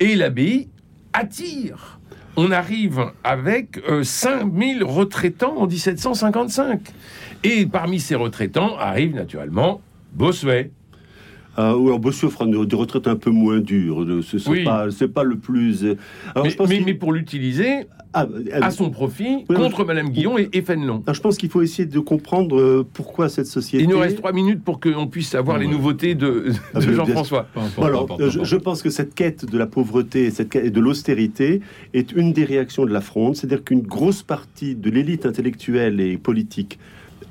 Et 0.00 0.14
l'abbaye 0.16 0.68
attire. 1.12 2.00
On 2.36 2.50
arrive 2.50 3.12
avec 3.22 3.78
euh, 3.88 4.02
5000 4.02 4.82
retraitants 4.82 5.56
en 5.58 5.66
1755. 5.66 6.80
Et 7.44 7.66
parmi 7.66 8.00
ces 8.00 8.16
retraitants 8.16 8.76
arrive 8.76 9.14
naturellement 9.14 9.80
Bossuet. 10.14 10.70
Euh, 11.58 11.74
ou 11.76 11.86
alors 11.86 12.00
Bossuet 12.00 12.28
fera 12.30 12.46
une, 12.46 12.64
des 12.64 12.76
retraites 12.76 13.06
un 13.06 13.16
peu 13.16 13.30
moins 13.30 13.60
dures. 13.60 14.04
Ce 14.22 14.36
n'est 14.36 14.42
Oui. 14.48 14.64
pas, 14.64 14.90
c'est 14.90 15.08
pas 15.08 15.22
le 15.22 15.36
plus. 15.36 15.84
euh, 15.84 15.96
Alors, 16.34 16.44
mais, 16.44 16.50
je 16.50 16.56
pense 16.56 16.68
mais- 16.68 16.76
qu'il- 16.78 16.84
mais 16.86 16.94
pour 16.94 17.12
l'utiliser 17.12 17.86
Ah, 18.12 18.26
euh, 18.32 18.44
à 18.62 18.70
son 18.70 18.90
profit 18.90 19.44
Oui, 19.48 19.56
contre 19.56 19.80
oui. 19.80 19.86
Madame 19.86 20.08
Guillon 20.10 20.38
et, 20.38 20.48
et 20.52 20.62
Fénelon. 20.62 21.02
alors, 21.06 21.14
je 21.14 21.20
pense 21.20 21.36
qu'il 21.36 21.48
faut 21.50 21.62
essayer 21.62 21.86
de 21.86 21.98
comprendre 21.98 22.58
euh, 22.60 22.86
pourquoi 22.92 23.28
cette 23.28 23.46
société. 23.46 23.82
Il 23.84 23.90
nous 23.90 23.98
reste 23.98 24.18
trois 24.18 24.32
minutes 24.32 24.62
pour 24.64 24.78
qu'on 24.80 25.06
puisse 25.08 25.34
avoir 25.34 25.56
Ah 25.56 25.60
les 25.60 25.66
ouais. 25.66 25.72
nouveautés 25.72 26.14
de, 26.14 26.46
Ah, 26.74 26.80
de 26.80 26.86
bien- 26.86 26.94
Jean-François. 26.94 27.46
Alors, 27.82 28.18
je, 28.20 28.44
je 28.44 28.56
pense 28.56 28.82
que 28.82 28.90
cette 28.90 29.14
quête 29.14 29.44
de 29.50 29.58
la 29.58 29.66
pauvreté 29.66 30.30
cette 30.30 30.48
quête- 30.50 30.64
et 30.66 30.70
de 30.70 30.80
l'austérité 30.80 31.60
est 31.92 32.12
une 32.12 32.32
des 32.32 32.44
réactions 32.44 32.84
de 32.84 32.92
la 32.92 33.00
fronde, 33.00 33.36
c'est-à-dire 33.36 33.64
qu'une 33.64 33.82
grosse 33.82 34.22
partie 34.22 34.74
de 34.76 34.90
l'élite 34.90 35.26
intellectuelle 35.26 36.00
et 36.00 36.16
politique 36.16 36.78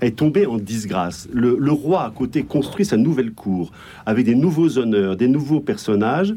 est 0.05 0.15
tombée 0.15 0.45
en 0.45 0.57
disgrâce. 0.57 1.27
Le, 1.33 1.57
le 1.59 1.71
roi, 1.71 2.03
à 2.03 2.11
côté, 2.11 2.43
construit 2.43 2.85
sa 2.85 2.97
nouvelle 2.97 3.33
cour 3.33 3.71
avec 4.05 4.25
des 4.25 4.35
nouveaux 4.35 4.77
honneurs, 4.77 5.15
des 5.15 5.27
nouveaux 5.27 5.59
personnages. 5.59 6.33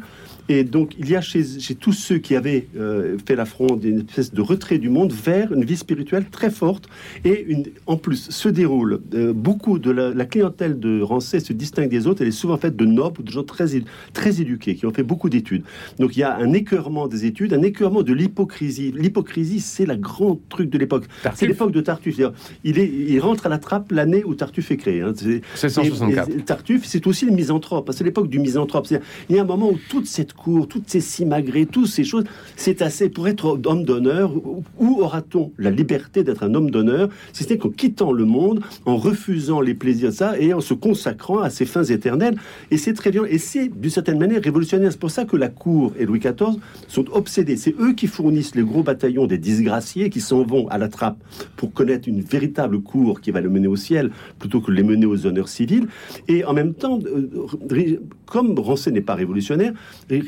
Et 0.49 0.63
donc, 0.65 0.95
il 0.99 1.09
y 1.11 1.17
a 1.17 1.21
chez, 1.21 1.43
chez 1.59 1.75
tous 1.75 1.93
ceux 1.93 2.19
qui 2.19 2.37
avaient 2.37 2.69
euh, 2.77 3.17
fait 3.27 3.35
la 3.37 3.45
fronde 3.45 3.83
une 3.85 4.01
espèce 4.01 4.33
de 4.33 4.41
retrait 4.41 4.79
du 4.79 4.89
monde 4.91 5.13
vers 5.13 5.53
une 5.53 5.65
vie 5.65 5.77
spirituelle 5.77 6.27
très 6.31 6.51
forte. 6.51 6.89
Et 7.25 7.45
une, 7.49 7.65
en 7.87 7.97
plus, 7.97 8.31
se 8.31 8.49
déroule 8.49 9.01
euh, 9.15 9.33
beaucoup 9.33 9.79
de 9.79 9.91
la, 9.91 10.11
la 10.15 10.25
clientèle 10.25 10.79
de 10.79 11.01
Rancé 11.01 11.41
se 11.41 11.53
distingue 11.53 11.89
des 11.89 12.07
autres. 12.07 12.23
Elle 12.23 12.29
est 12.29 12.31
souvent 12.31 12.57
faite 12.59 12.77
de 12.77 12.85
nobles 12.85 13.21
ou 13.21 13.23
de 13.25 13.31
gens 13.31 13.43
très, 13.43 13.67
très 14.13 14.41
éduqués 14.41 14.77
qui 14.77 14.87
ont 14.87 14.93
fait 14.93 15.03
beaucoup 15.03 15.29
d'études. 15.29 15.63
Donc, 15.99 16.17
il 16.17 16.21
y 16.21 16.23
a 16.23 16.37
un 16.37 16.53
écœurement 16.53 17.09
des 17.09 17.25
études, 17.25 17.53
un 17.53 17.63
écœurement 17.63 18.03
de 18.03 18.13
l'hypocrisie. 18.13 18.93
L'hypocrisie, 18.97 19.61
c'est 19.61 19.87
la 19.87 19.97
grande 19.97 20.39
truc 20.49 20.71
de 20.71 20.79
l'époque. 20.79 21.07
C'est 21.35 21.47
l'époque 21.49 21.73
de 21.73 21.81
Tartuffe. 21.81 22.21
Il, 22.65 22.79
est, 22.79 22.87
il 23.09 23.19
rentre 23.21 23.47
à 23.47 23.49
la 23.49 23.59
trappe 23.59 23.91
l'année 23.91 24.23
où 24.25 24.35
Tartuffe 24.35 24.71
est 24.71 24.77
créé. 24.77 25.01
hein. 25.01 25.13
C'est- 25.17 25.41
764. 25.55 26.29
et- 26.31 26.33
et 26.39 26.43
Tartuffe, 26.43 26.85
c'est 26.85 27.07
aussi 27.07 27.27
le 27.27 27.33
misanthrope. 27.33 27.91
C'est 27.93 28.05
l'époque 28.05 28.29
du 28.29 28.39
misanthrope. 28.39 28.87
Il 29.29 29.35
y 29.35 29.39
a 29.39 29.43
un 29.43 29.45
moment 29.47 29.71
où 29.71 29.79
toute 29.89 30.07
cette 30.07 30.33
cour, 30.37 30.69
toutes 30.69 30.89
ces 30.89 31.01
simagrées, 31.01 31.67
toutes 31.67 31.89
ces 31.89 32.05
choses, 32.05 32.25
c'est 32.57 32.83
assez 32.83 33.09
pour 33.09 33.29
être 33.29 33.59
homme 33.65 33.85
d'honneur. 33.85 34.33
Où 34.79 35.01
aura-t-on 35.01 35.53
la 35.59 35.71
liberté 35.71 36.23
d'être 36.23 36.43
un 36.43 36.55
homme 36.55 36.71
d'honneur 36.71 37.09
Si 37.33 37.45
ce 37.45 37.51
n'est 37.51 37.59
qu'en 37.59 37.71
quittant 37.71 38.13
le 38.13 38.25
monde, 38.25 38.61
en 38.85 38.97
refusant 38.97 39.61
les 39.61 39.75
plaisirs 39.75 40.11
de 40.11 40.15
ça 40.15 40.39
et 40.39 40.53
en 40.53 40.61
se 40.61 40.75
consacrant 40.75 41.41
à 41.41 41.51
ses 41.51 41.67
fins 41.67 41.85
éternelles. 41.85 42.37
Et 42.71 42.77
c'est 42.77 42.93
très 42.93 43.11
bien. 43.11 43.25
Et 43.25 43.39
c'est 43.39 43.69
d'une 43.69 43.91
certaine 43.91 44.19
manière 44.19 44.43
révolutionnaire. 44.43 44.93
C'est 44.93 45.01
pour 45.01 45.11
ça 45.11 45.25
que 45.25 45.37
la 45.37 45.49
cour 45.49 45.93
et 45.99 46.05
Louis 46.05 46.21
XIV 46.21 46.59
sont 46.89 47.07
obsédés. 47.13 47.57
C'est 47.57 47.75
eux 47.81 47.95
qui 47.95 48.07
fournissent 48.07 48.55
les 48.55 48.63
gros 48.63 48.83
bataillons 48.83 49.27
des 49.27 49.39
disgraciés 49.39 50.11
qui 50.11 50.21
s'en 50.21 50.43
vont 50.45 50.69
à 50.69 50.79
la 50.79 50.89
trappe 50.89 51.19
pour 51.57 51.73
connaître 51.73 52.09
une 52.09 52.21
véritable 52.21 52.81
cour 52.81 53.21
qui 53.21 53.31
va 53.31 53.41
le 53.41 53.51
mener 53.51 53.67
au 53.67 53.77
ciel 53.77 54.11
plutôt 54.39 54.61
que 54.61 54.71
les 54.71 54.83
mener 54.83 55.07
aux 55.07 55.27
honneurs 55.27 55.49
civils. 55.49 55.89
Et 56.29 56.45
en 56.45 56.53
même 56.53 56.75
temps, 56.75 56.99
euh, 57.05 57.99
comme 58.27 58.59
Rancé 58.59 58.91
n'est 58.91 59.01
pas 59.01 59.15
révolutionnaire, 59.15 59.73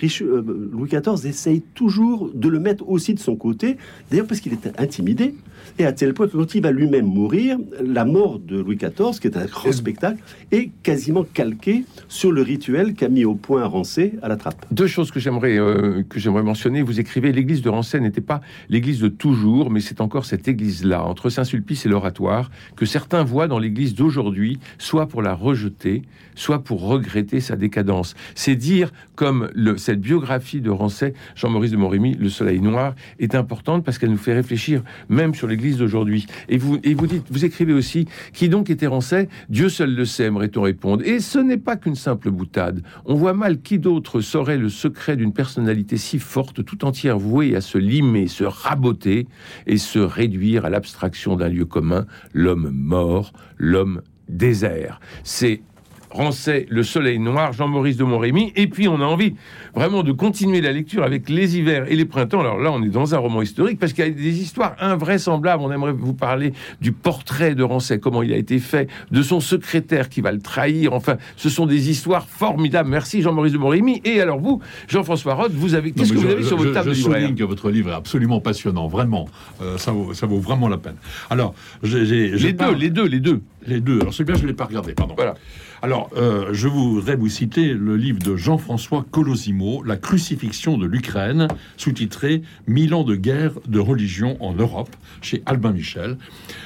Euh, 0.02 0.68
Louis 0.72 0.88
XIV 0.88 1.26
essaye 1.26 1.62
toujours 1.74 2.30
de 2.32 2.48
le 2.48 2.61
mettre 2.61 2.88
aussi 2.88 3.14
de 3.14 3.18
son 3.18 3.37
côté, 3.37 3.76
d'ailleurs 4.11 4.26
parce 4.26 4.40
qu'il 4.40 4.52
est 4.52 4.78
intimidé. 4.78 5.34
Et 5.78 5.85
à 5.85 5.92
tel 5.92 6.14
point 6.14 6.28
que 6.28 6.37
quand 6.37 6.54
il 6.54 6.62
va 6.62 6.70
lui-même 6.70 7.07
mourir, 7.07 7.59
la 7.81 8.04
mort 8.04 8.38
de 8.38 8.59
Louis 8.59 8.76
XIV, 8.76 9.18
qui 9.20 9.26
est 9.26 9.37
un 9.37 9.46
grand 9.46 9.72
spectacle, 9.72 10.18
est 10.52 10.70
quasiment 10.83 11.24
calquée 11.24 11.85
sur 12.09 12.33
le 12.33 12.42
rituel 12.42 12.94
qu'a 12.94 13.09
mis 13.09 13.24
au 13.24 13.35
point 13.35 13.64
Rancé 13.64 14.14
à 14.22 14.28
la 14.28 14.37
trappe. 14.37 14.66
Deux 14.70 14.87
choses 14.87 15.11
que 15.11 15.20
j'aimerais 15.20 15.59
euh, 15.59 16.02
que 16.09 16.18
j'aimerais 16.18 16.42
mentionner. 16.42 16.83
Vous 16.83 17.00
écrivez 17.00 17.33
l'église 17.33 17.62
de 17.62 17.68
Rancé 17.68 18.00
n'était 18.00 18.20
pas 18.20 18.40
l'église 18.68 19.00
de 19.00 19.09
toujours, 19.09 19.70
mais 19.70 19.81
c'est 19.81 20.00
encore 20.00 20.24
cette 20.24 20.48
église-là, 20.48 21.04
entre 21.04 21.31
Saint-Sulpice 21.31 21.87
et 21.87 21.88
l'Oratoire, 21.88 22.50
que 22.76 22.87
certains 22.87 23.24
voient 23.24 23.48
dans 23.48 23.59
l'église 23.59 23.94
d'aujourd'hui, 23.94 24.59
soit 24.78 25.07
pour 25.07 25.22
la 25.22 25.35
rejeter, 25.35 26.02
soit 26.35 26.62
pour 26.62 26.87
regretter 26.87 27.40
sa 27.40 27.57
décadence. 27.57 28.14
C'est 28.35 28.57
dire 28.57 28.92
comme 29.14 29.50
le, 29.54 29.76
cette 29.76 30.00
biographie 30.00 30.61
de 30.61 30.70
Rancé, 30.70 31.14
Jean-Maurice 31.35 31.72
de 31.72 31.76
Montrémy, 31.76 32.14
Le 32.14 32.28
Soleil 32.28 32.61
Noir, 32.61 32.94
est 33.18 33.35
importante 33.35 33.85
parce 33.85 33.98
qu'elle 33.98 34.11
nous 34.11 34.16
fait 34.16 34.35
réfléchir 34.35 34.83
même 35.09 35.35
sur 35.35 35.48
l'église 35.59 35.79
d'aujourd'hui. 35.79 36.27
Et 36.49 36.57
vous, 36.57 36.79
et 36.85 36.94
vous 36.94 37.07
dites, 37.07 37.25
vous 37.31 37.44
écrivez 37.44 37.73
aussi, 37.73 38.07
qui 38.33 38.49
donc 38.49 38.71
était 38.71 38.87
Rancé 38.87 39.29
Dieu 39.49 39.68
seul 39.68 39.94
le 39.94 40.05
sait, 40.05 40.25
aimerait-on 40.25 40.62
répondre. 40.62 41.05
Et 41.05 41.21
ce 41.21 41.38
n'est 41.38 41.59
pas 41.59 41.77
qu'une 41.77 41.97
simple 41.97 42.31
boutade. 42.31 42.83
On 43.05 43.14
voit 43.14 43.35
mal 43.35 43.61
qui 43.61 43.79
d'autre 43.79 44.21
saurait 44.21 44.57
le 44.57 44.68
secret 44.68 45.16
d'une 45.16 45.33
personnalité 45.33 45.97
si 45.97 46.18
forte, 46.18 46.64
tout 46.64 46.85
entière 46.85 47.18
vouée 47.18 47.57
à 47.57 47.61
se 47.61 47.77
limer, 47.77 48.29
se 48.29 48.44
raboter 48.44 49.27
et 49.66 49.79
se 49.79 49.99
réduire 49.99 50.64
à 50.64 50.71
l'abstraction 50.71 51.37
d'un 51.37 51.49
lieu 51.49 51.64
commun, 51.64 52.07
l'homme 52.33 52.71
mort, 52.73 53.33
l'homme 53.57 54.03
désert. 54.29 55.01
C'est 55.25 55.62
Rancé, 56.11 56.66
Le 56.71 56.83
Soleil 56.83 57.18
Noir, 57.18 57.53
Jean-Maurice 57.53 57.97
de 57.97 58.05
Montrémy, 58.05 58.53
et 58.57 58.66
puis 58.66 58.88
on 58.88 59.01
a 59.01 59.05
envie 59.05 59.35
vraiment 59.75 60.03
de 60.03 60.12
continuer 60.12 60.61
la 60.61 60.73
lecture 60.73 61.03
avec 61.03 61.29
les 61.29 61.57
hivers 61.59 61.90
et 61.90 61.97
les 61.97 62.05
printemps. 62.05 62.40
Alors 62.40 62.59
là, 62.59 62.73
on 62.73 62.83
est 62.83 62.88
dans 62.88 63.14
un 63.14 63.18
roman 63.18 63.42
historique 63.42 63.79
parce 63.79 63.92
qu'il 63.92 64.05
y 64.05 64.09
a 64.09 64.11
des 64.11 64.40
histoires 64.40 64.75
invraisemblables. 64.81 65.62
On 65.62 65.71
aimerait 65.71 65.92
vous 65.92 66.14
parler 66.14 66.53
du 66.81 66.92
portrait 66.92 67.55
de 67.55 67.62
Rancé, 67.62 68.01
comment 68.01 68.23
il 68.23 68.33
a 68.33 68.37
été 68.37 68.59
fait, 68.59 68.88
de 69.11 69.23
son 69.23 69.40
secrétaire 69.40 70.09
qui 70.09 70.21
va 70.21 70.33
le 70.33 70.40
trahir. 70.40 70.92
Enfin, 70.94 71.16
ce 71.37 71.49
sont 71.49 71.66
des 71.66 71.90
histoires 71.90 72.27
formidables. 72.27 72.88
Merci 72.88 73.23
Jean-Maurice 73.23 73.53
de 73.53 73.59
Montrémy. 73.59 74.01
Et 74.05 74.21
alors 74.21 74.40
vous, 74.40 74.61
Jean-François 74.88 75.35
Roth, 75.35 75.53
vous 75.53 75.75
avez 75.75 75.92
qu'est-ce 75.92 76.12
que 76.12 76.18
vous 76.18 76.23
je- 76.23 76.33
avez 76.33 76.42
sur 76.42 76.59
je- 76.59 76.62
votre 76.64 76.75
table 76.75 76.94
je 76.94 76.99
de 76.99 77.03
souligne 77.05 77.35
que 77.35 77.44
votre 77.44 77.71
livre 77.71 77.90
est 77.90 77.94
absolument 77.94 78.40
passionnant, 78.40 78.88
vraiment. 78.88 79.29
Euh, 79.62 79.77
ça, 79.79 79.92
vaut, 79.92 80.14
ça 80.14 80.27
vaut 80.27 80.38
vraiment 80.40 80.68
la 80.68 80.79
peine. 80.79 80.97
Alors, 81.31 81.55
j'ai, 81.83 82.07
je 82.37 82.47
Les 82.47 82.53
deux, 82.53 82.57
parle- 82.57 82.77
les 82.77 82.90
deux, 82.90 83.07
les 83.07 83.21
deux. 83.21 83.40
les 83.66 83.81
deux. 83.81 84.01
Alors, 84.01 84.14
celui-là, 84.14 84.37
je 84.38 84.42
ne 84.44 84.49
l'ai 84.49 84.55
pas 84.55 84.64
regardé, 84.64 84.94
pardon. 84.94 85.14
Voilà. 85.16 85.35
Alors, 85.81 86.11
euh, 86.17 86.49
je 86.53 86.67
voudrais 86.67 87.14
vous 87.14 87.29
citer 87.29 87.73
le 87.73 87.97
livre 87.97 88.19
de 88.19 88.35
Jean-François 88.35 89.05
Colosimo, 89.09 89.85
La 89.85 89.97
crucifixion 89.97 90.77
de 90.77 90.87
l'Ukraine, 90.87 91.47
sous-titré 91.77 92.43
Mille 92.67 92.95
ans 92.95 93.05
de 93.05 93.14
guerre 93.14 93.53
de 93.69 93.79
religion 93.79 94.37
en 94.41 94.55
Europe, 94.55 94.91
chez 95.23 95.41
Albin 95.47 95.71
Michel. 95.71 96.19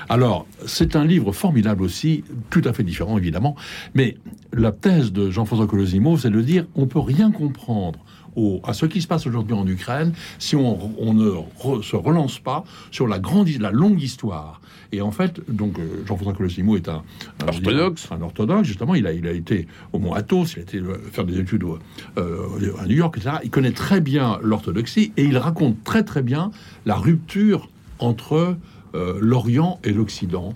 Alors, 0.08 0.46
c'est 0.64 0.96
un 0.96 1.04
livre 1.04 1.32
formidable 1.32 1.82
aussi, 1.82 2.24
tout 2.48 2.62
à 2.64 2.72
fait 2.72 2.84
différent 2.84 3.18
évidemment, 3.18 3.54
mais 3.94 4.16
la 4.54 4.72
thèse 4.72 5.12
de 5.12 5.30
Jean-François 5.30 5.66
Colosimo, 5.66 6.16
c'est 6.16 6.30
de 6.30 6.40
dire 6.40 6.64
on 6.74 6.86
peut 6.86 6.98
rien 6.98 7.30
comprendre 7.30 7.98
au- 8.36 8.60
à 8.64 8.72
ce 8.72 8.86
qui 8.86 9.00
se 9.02 9.06
passe 9.06 9.26
aujourd'hui 9.26 9.54
en 9.54 9.66
Ukraine 9.66 10.12
si 10.38 10.56
on, 10.56 10.90
on 11.00 11.14
ne 11.14 11.30
re- 11.60 11.82
se 11.82 11.96
relance 11.96 12.38
pas 12.38 12.64
sur 12.90 13.06
la 13.08 13.18
grande, 13.18 13.48
la 13.60 13.70
longue 13.70 14.02
histoire. 14.02 14.60
Et 14.94 15.00
en 15.00 15.10
fait, 15.10 15.40
donc 15.50 15.78
euh, 15.78 16.02
Jean-François 16.06 16.34
Colosimo 16.34 16.76
est 16.76 16.88
un, 16.88 17.02
un- 17.42 17.48
Orthodoxe. 17.48 18.08
un 18.10 18.20
orthodoxe 18.20 18.68
justement. 18.68 18.94
Il 18.94 19.06
a, 19.06 19.12
il 19.12 19.26
a 19.26 19.32
été 19.32 19.66
au 19.92 19.98
Mont 19.98 20.12
Athos, 20.12 20.44
il 20.54 20.58
a 20.58 20.62
été 20.62 20.78
euh, 20.78 20.98
faire 21.10 21.24
des 21.24 21.38
études 21.38 21.62
au- 21.64 21.78
euh, 22.18 22.46
à 22.78 22.86
New 22.86 22.96
York, 22.96 23.16
etc. 23.16 23.36
Il 23.44 23.50
connaît 23.50 23.72
très 23.72 24.00
bien 24.02 24.38
l'orthodoxie 24.42 25.12
et 25.16 25.24
il 25.24 25.38
raconte 25.38 25.82
très 25.82 26.02
très 26.04 26.22
bien 26.22 26.50
la 26.84 26.94
rupture 26.96 27.68
entre 28.00 28.56
euh, 28.94 29.18
l'Orient 29.20 29.78
et 29.84 29.92
l'Occident. 29.92 30.52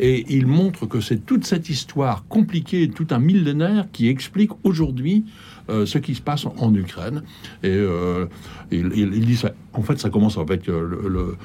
Et 0.00 0.24
il 0.34 0.46
montre 0.48 0.86
que 0.86 1.00
c'est 1.00 1.24
toute 1.24 1.44
cette 1.44 1.68
histoire 1.68 2.24
compliquée, 2.28 2.88
tout 2.88 3.06
un 3.10 3.20
millénaire 3.20 3.86
qui 3.92 4.08
explique 4.08 4.50
aujourd'hui 4.64 5.24
ce 5.68 5.98
qui 5.98 6.14
se 6.14 6.20
passe 6.20 6.46
en, 6.46 6.74
Ukraine. 6.74 7.22
Et 7.62 7.68
euh. 7.70 8.26
En 9.72 9.82
fait, 9.82 9.98
ça 9.98 10.10
commence 10.10 10.38
avec 10.38 10.68
euh, 10.68 10.80
le- 11.08 11.36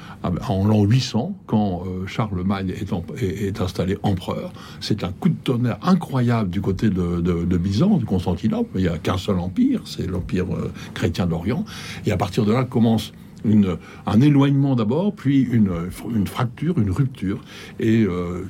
en 0.48 0.64
l'an 0.66 0.82
800, 0.84 1.34
quand 1.46 1.82
euh, 1.86 2.06
Charlemagne 2.06 2.70
est, 2.70 2.92
est- 3.22 3.60
installé 3.60 3.98
empereur. 4.02 4.52
C'est 4.80 5.04
un 5.04 5.12
coup 5.12 5.28
de 5.28 5.34
tonnerre 5.42 5.78
incroyable 5.82 6.50
du 6.50 6.60
côté 6.60 6.90
de, 6.90 7.20
de- 7.20 7.44
de 7.44 7.56
Byzance, 7.56 8.00
de 8.00 8.04
Constantinople. 8.04 8.70
Il 8.76 8.82
n'y 8.82 8.88
a 8.88 8.98
qu'un 8.98 9.18
seul 9.18 9.38
empire, 9.38 9.80
c'est 9.84 10.06
l'empire 10.06 10.46
euh, 10.54 10.70
chrétien 10.94 11.26
d'Orient. 11.26 11.64
Et 12.06 12.12
à 12.12 12.16
partir 12.16 12.44
de 12.44 12.52
là 12.52 12.64
commence 12.64 13.12
un 14.06 14.20
éloignement 14.20 14.76
d'abord, 14.76 15.14
puis 15.14 15.42
une, 15.42 15.70
fracture, 16.26 16.78
une 16.78 16.90
rupture. 16.90 17.40
Et 17.78 18.04
euh, 18.04 18.44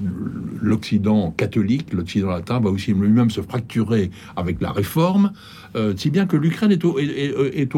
l'Occident 0.61 1.31
catholique, 1.33 1.93
l'Occident 1.93 2.29
latin, 2.29 2.61
va 2.61 2.71
aussi 2.71 2.93
lui-même 2.93 3.31
se 3.31 3.41
fracturer 3.41 4.11
avec 4.37 4.61
la 4.61 4.73
réforme, 4.73 5.33
euh, 5.77 5.95
si 5.97 6.11
bien 6.11 6.27
que 6.27 6.37
l'Ukraine 6.37 6.73
est, 6.73 6.85
est 6.85 7.75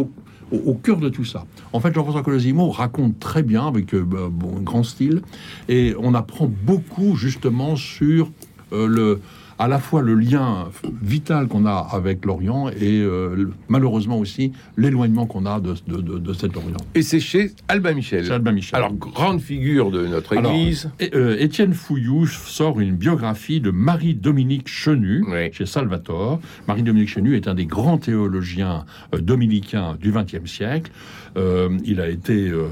au, 0.52 0.74
cœur 0.74 0.98
de 0.98 1.08
tout 1.08 1.24
ça. 1.24 1.46
En 1.72 1.80
fait, 1.80 1.94
Jean-François 1.94 2.22
Colosimo 2.22 2.70
raconte 2.70 3.18
très 3.18 3.42
bien, 3.42 3.66
avec 3.66 3.94
euh, 3.94 4.04
bah, 4.04 4.28
bon, 4.30 4.60
grand 4.60 4.82
style, 4.82 5.22
et 5.68 5.94
on 5.98 6.14
apprend 6.14 6.50
beaucoup 6.64 7.16
justement 7.16 7.76
sur 7.76 8.30
euh, 8.72 8.86
le 8.86 9.20
à 9.62 9.68
la 9.68 9.78
fois 9.78 10.02
le 10.02 10.14
lien 10.16 10.68
vital 11.02 11.46
qu'on 11.46 11.66
a 11.66 11.86
avec 11.92 12.24
l'Orient 12.24 12.68
et 12.68 13.00
euh, 13.00 13.48
malheureusement 13.68 14.18
aussi 14.18 14.50
l'éloignement 14.76 15.24
qu'on 15.26 15.46
a 15.46 15.60
de, 15.60 15.74
de- 15.86 16.00
de- 16.00 16.18
de 16.18 16.32
cet 16.32 16.56
Orient. 16.56 16.76
Et 16.96 17.02
c'est 17.02 17.20
chez 17.20 17.52
Albin 17.68 17.92
Michel. 17.94 18.30
Albin 18.32 18.50
Michel. 18.50 18.76
Alors, 18.76 18.92
grande 18.94 19.40
figure 19.40 19.92
de 19.92 20.04
notre 20.04 20.36
Alors, 20.36 20.50
Église. 20.52 20.90
Et, 20.98 21.10
euh, 21.14 21.36
Étienne 21.38 21.74
Fouillou 21.74 22.26
sort 22.26 22.80
une 22.80 22.96
biographie 22.96 23.60
de 23.60 23.70
Marie-Dominique 23.70 24.66
Chenu 24.68 25.24
Oui. 25.28 25.52
chez 25.52 25.64
Salvatore. 25.66 26.40
Marie-Dominique 26.66 27.10
Chenu 27.10 27.36
est 27.36 27.46
un 27.46 27.54
des 27.54 27.66
grands 27.66 27.98
théologiens 27.98 28.84
euh, 29.14 29.18
dominicains 29.18 29.96
du 30.00 30.10
XXe 30.10 30.50
siècle. 30.50 30.90
Euh, 31.36 31.78
il 31.84 32.00
a 32.00 32.08
été 32.08 32.48
euh, 32.48 32.66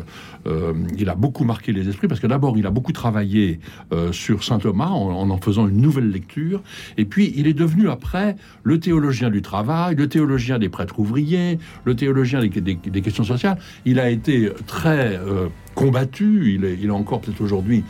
euh, 0.47 0.73
il 0.99 1.09
a 1.09 1.15
beaucoup 1.15 1.45
marqué 1.45 1.73
les 1.73 1.89
esprits 1.89 2.09
parce 2.09 2.21
que 2.21 2.27
d'abord, 2.27 2.57
il 2.57 2.67
a 2.67 2.71
beaucoup 2.71 2.93
travaillé 2.93 3.61
euh, 3.93 4.13
sur 4.13 4.45
saint 4.45 4.59
Thomas 4.59 4.89
en, 4.89 5.31
en, 5.31 5.37
faisant 5.39 5.69
une 5.69 5.81
nouvelle 5.81 6.11
lecture. 6.11 6.63
Et 6.97 7.05
puis, 7.05 7.33
il 7.37 7.47
est 7.47 7.55
devenu 7.55 7.89
après 7.89 8.37
le 8.63 8.81
théologien 8.81 9.31
du 9.31 9.43
travail, 9.43 9.95
le 9.97 10.09
théologien 10.09 10.59
des 10.59 10.69
prêtres 10.69 10.99
ouvriers, 10.99 11.59
le 11.85 11.95
théologien 11.95 12.41
des, 12.41 13.03
questions 13.03 13.25
sociales. 13.25 13.59
Il 13.85 14.01
a 14.01 14.11
été 14.11 14.51
très 14.67 15.17
euh, 15.17 15.49
combattu. 15.75 16.55
Il 16.55 16.65
est, 16.65 16.79
il 16.81 16.87
est 16.87 16.91
encore 16.91 17.21
peut-être 17.21 17.41
aujourd'hui 17.41 17.85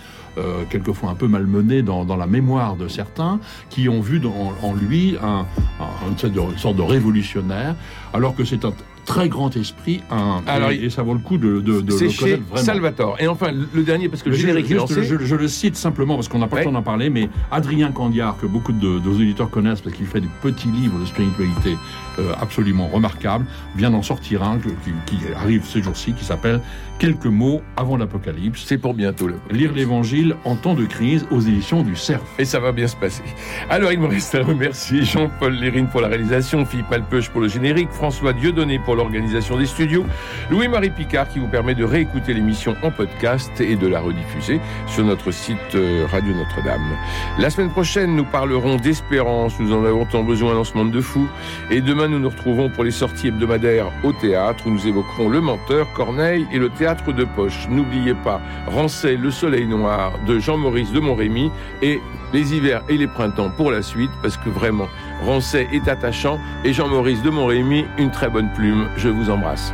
quelquefois 0.70 1.10
un 1.10 1.14
peu 1.14 1.28
malmené 1.28 1.82
dans, 1.82 2.16
la 2.16 2.26
mémoire 2.26 2.74
de 2.74 2.88
certains 2.88 3.40
qui 3.68 3.90
ont 3.90 4.00
vu 4.00 4.22
en 4.62 4.72
lui 4.72 5.16
un, 5.22 5.44
un, 5.80 6.10
une 6.10 6.56
sorte 6.56 6.76
de 6.76 6.82
révolutionnaire, 6.82 7.74
alors 8.14 8.34
que 8.34 8.44
c'est 8.44 8.64
un 8.64 8.72
très 9.04 9.28
grand 9.28 9.54
esprit. 9.56 10.00
Un, 10.10 10.42
Alors, 10.46 10.70
et, 10.70 10.76
et, 10.84 10.90
ça 10.90 11.02
vaut 11.02 11.14
le 11.14 11.20
coup 11.20 11.38
de, 11.38 11.60
de, 11.60 11.80
de 11.80 11.92
le 11.92 12.18
connaître 12.18 12.42
vraiment. 12.44 12.56
Salvatore. 12.56 13.16
Et 13.20 13.28
enfin, 13.28 13.50
le 13.52 13.82
dernier, 13.82 14.08
parce 14.08 14.22
que 14.22 14.30
le 14.30 14.36
générique 14.36 14.70
lancé. 14.70 15.04
Je, 15.04 15.16
je, 15.18 15.34
le 15.34 15.48
cite 15.48 15.76
simplement 15.76 16.14
parce 16.14 16.28
qu'on 16.28 16.38
n'a 16.38 16.46
pas 16.46 16.56
ouais. 16.56 16.62
le 16.62 16.66
temps 16.66 16.72
d'en 16.72 16.82
parler, 16.82 17.10
mais 17.10 17.28
Adrien 17.50 17.92
Candiard, 17.92 18.36
que 18.38 18.46
beaucoup 18.46 18.72
de, 18.72 18.98
de 18.98 19.04
nos 19.04 19.14
auditeurs 19.14 19.50
connaissent 19.50 19.80
parce 19.80 19.94
qu'il 19.94 20.06
fait 20.06 20.20
des 20.20 20.28
petits 20.42 20.68
livres 20.68 20.98
de 20.98 21.06
spiritualité 21.06 21.76
euh, 22.18 22.32
absolument 22.40 22.88
remarquables, 22.88 23.46
vient 23.76 23.90
d'en 23.90 24.02
sortir 24.02 24.42
un 24.42 24.58
qui, 24.58 24.70
qui 25.06 25.18
arrive 25.34 25.64
ces 25.64 25.82
jours-ci, 25.82 26.12
qui 26.12 26.24
s'appelle 26.24 26.60
Quelques 26.98 27.24
mots 27.24 27.62
avant 27.78 27.96
l'Apocalypse. 27.96 28.62
C'est 28.66 28.76
pour 28.76 28.92
bientôt. 28.92 29.28
Lire 29.50 29.72
l'Évangile 29.72 30.36
en 30.44 30.54
temps 30.54 30.74
de 30.74 30.84
crise 30.84 31.24
aux 31.30 31.40
éditions 31.40 31.82
du 31.82 31.96
Cerf. 31.96 32.20
Et 32.38 32.44
ça 32.44 32.60
va 32.60 32.72
bien 32.72 32.88
se 32.88 32.96
passer. 32.96 33.22
Alors, 33.70 33.90
il 33.90 33.98
me 33.98 34.06
reste 34.06 34.34
à 34.34 34.42
remercier 34.42 35.02
Jean-Paul 35.02 35.54
Lérine 35.54 35.86
pour 35.86 36.02
la 36.02 36.08
réalisation, 36.08 36.66
Philippe 36.66 36.90
Malpeuche 36.90 37.30
pour 37.30 37.40
le 37.40 37.48
générique, 37.48 37.90
François 37.90 38.34
Dieudonné 38.34 38.78
pour 38.84 38.89
l'organisation 38.94 39.56
des 39.56 39.66
studios, 39.66 40.04
Louis-Marie 40.50 40.90
Picard 40.90 41.28
qui 41.28 41.38
vous 41.38 41.48
permet 41.48 41.74
de 41.74 41.84
réécouter 41.84 42.34
l'émission 42.34 42.76
en 42.82 42.90
podcast 42.90 43.50
et 43.60 43.76
de 43.76 43.86
la 43.86 44.00
rediffuser 44.00 44.60
sur 44.86 45.04
notre 45.04 45.30
site 45.30 45.58
euh, 45.74 46.06
Radio 46.10 46.34
Notre-Dame. 46.34 46.96
La 47.38 47.50
semaine 47.50 47.70
prochaine, 47.70 48.16
nous 48.16 48.24
parlerons 48.24 48.76
d'espérance. 48.76 49.58
Nous 49.58 49.72
en 49.72 49.84
avons 49.84 50.04
tant 50.04 50.22
besoin 50.22 50.54
dans 50.54 50.64
ce 50.64 50.76
monde 50.76 50.90
de 50.90 51.00
fous. 51.00 51.28
Et 51.70 51.80
demain, 51.80 52.08
nous 52.08 52.18
nous 52.18 52.28
retrouvons 52.30 52.68
pour 52.68 52.84
les 52.84 52.90
sorties 52.90 53.28
hebdomadaires 53.28 53.90
au 54.02 54.12
théâtre 54.12 54.64
où 54.66 54.70
nous 54.70 54.86
évoquerons 54.86 55.28
Le 55.28 55.40
Menteur, 55.40 55.92
Corneille 55.92 56.46
et 56.52 56.58
le 56.58 56.70
théâtre 56.70 57.12
de 57.12 57.24
poche. 57.24 57.68
N'oubliez 57.68 58.14
pas 58.14 58.40
Rancet, 58.66 59.16
Le 59.16 59.30
Soleil 59.30 59.66
Noir 59.66 60.12
de 60.26 60.38
Jean-Maurice 60.38 60.92
de 60.92 61.00
Montrémy 61.00 61.50
et 61.82 62.00
Les 62.32 62.54
hivers 62.54 62.82
et 62.88 62.96
les 62.96 63.08
printemps 63.08 63.50
pour 63.50 63.70
la 63.70 63.82
suite 63.82 64.10
parce 64.22 64.36
que 64.36 64.48
vraiment, 64.48 64.88
Rancet 65.22 65.68
est 65.72 65.88
attachant 65.88 66.38
et 66.64 66.72
Jean-Maurice 66.72 67.22
de 67.22 67.30
Montrémy, 67.30 67.86
une 67.98 68.10
très 68.10 68.28
bonne 68.28 68.50
plume. 68.52 68.88
Je 68.96 69.08
vous 69.08 69.30
embrasse. 69.30 69.72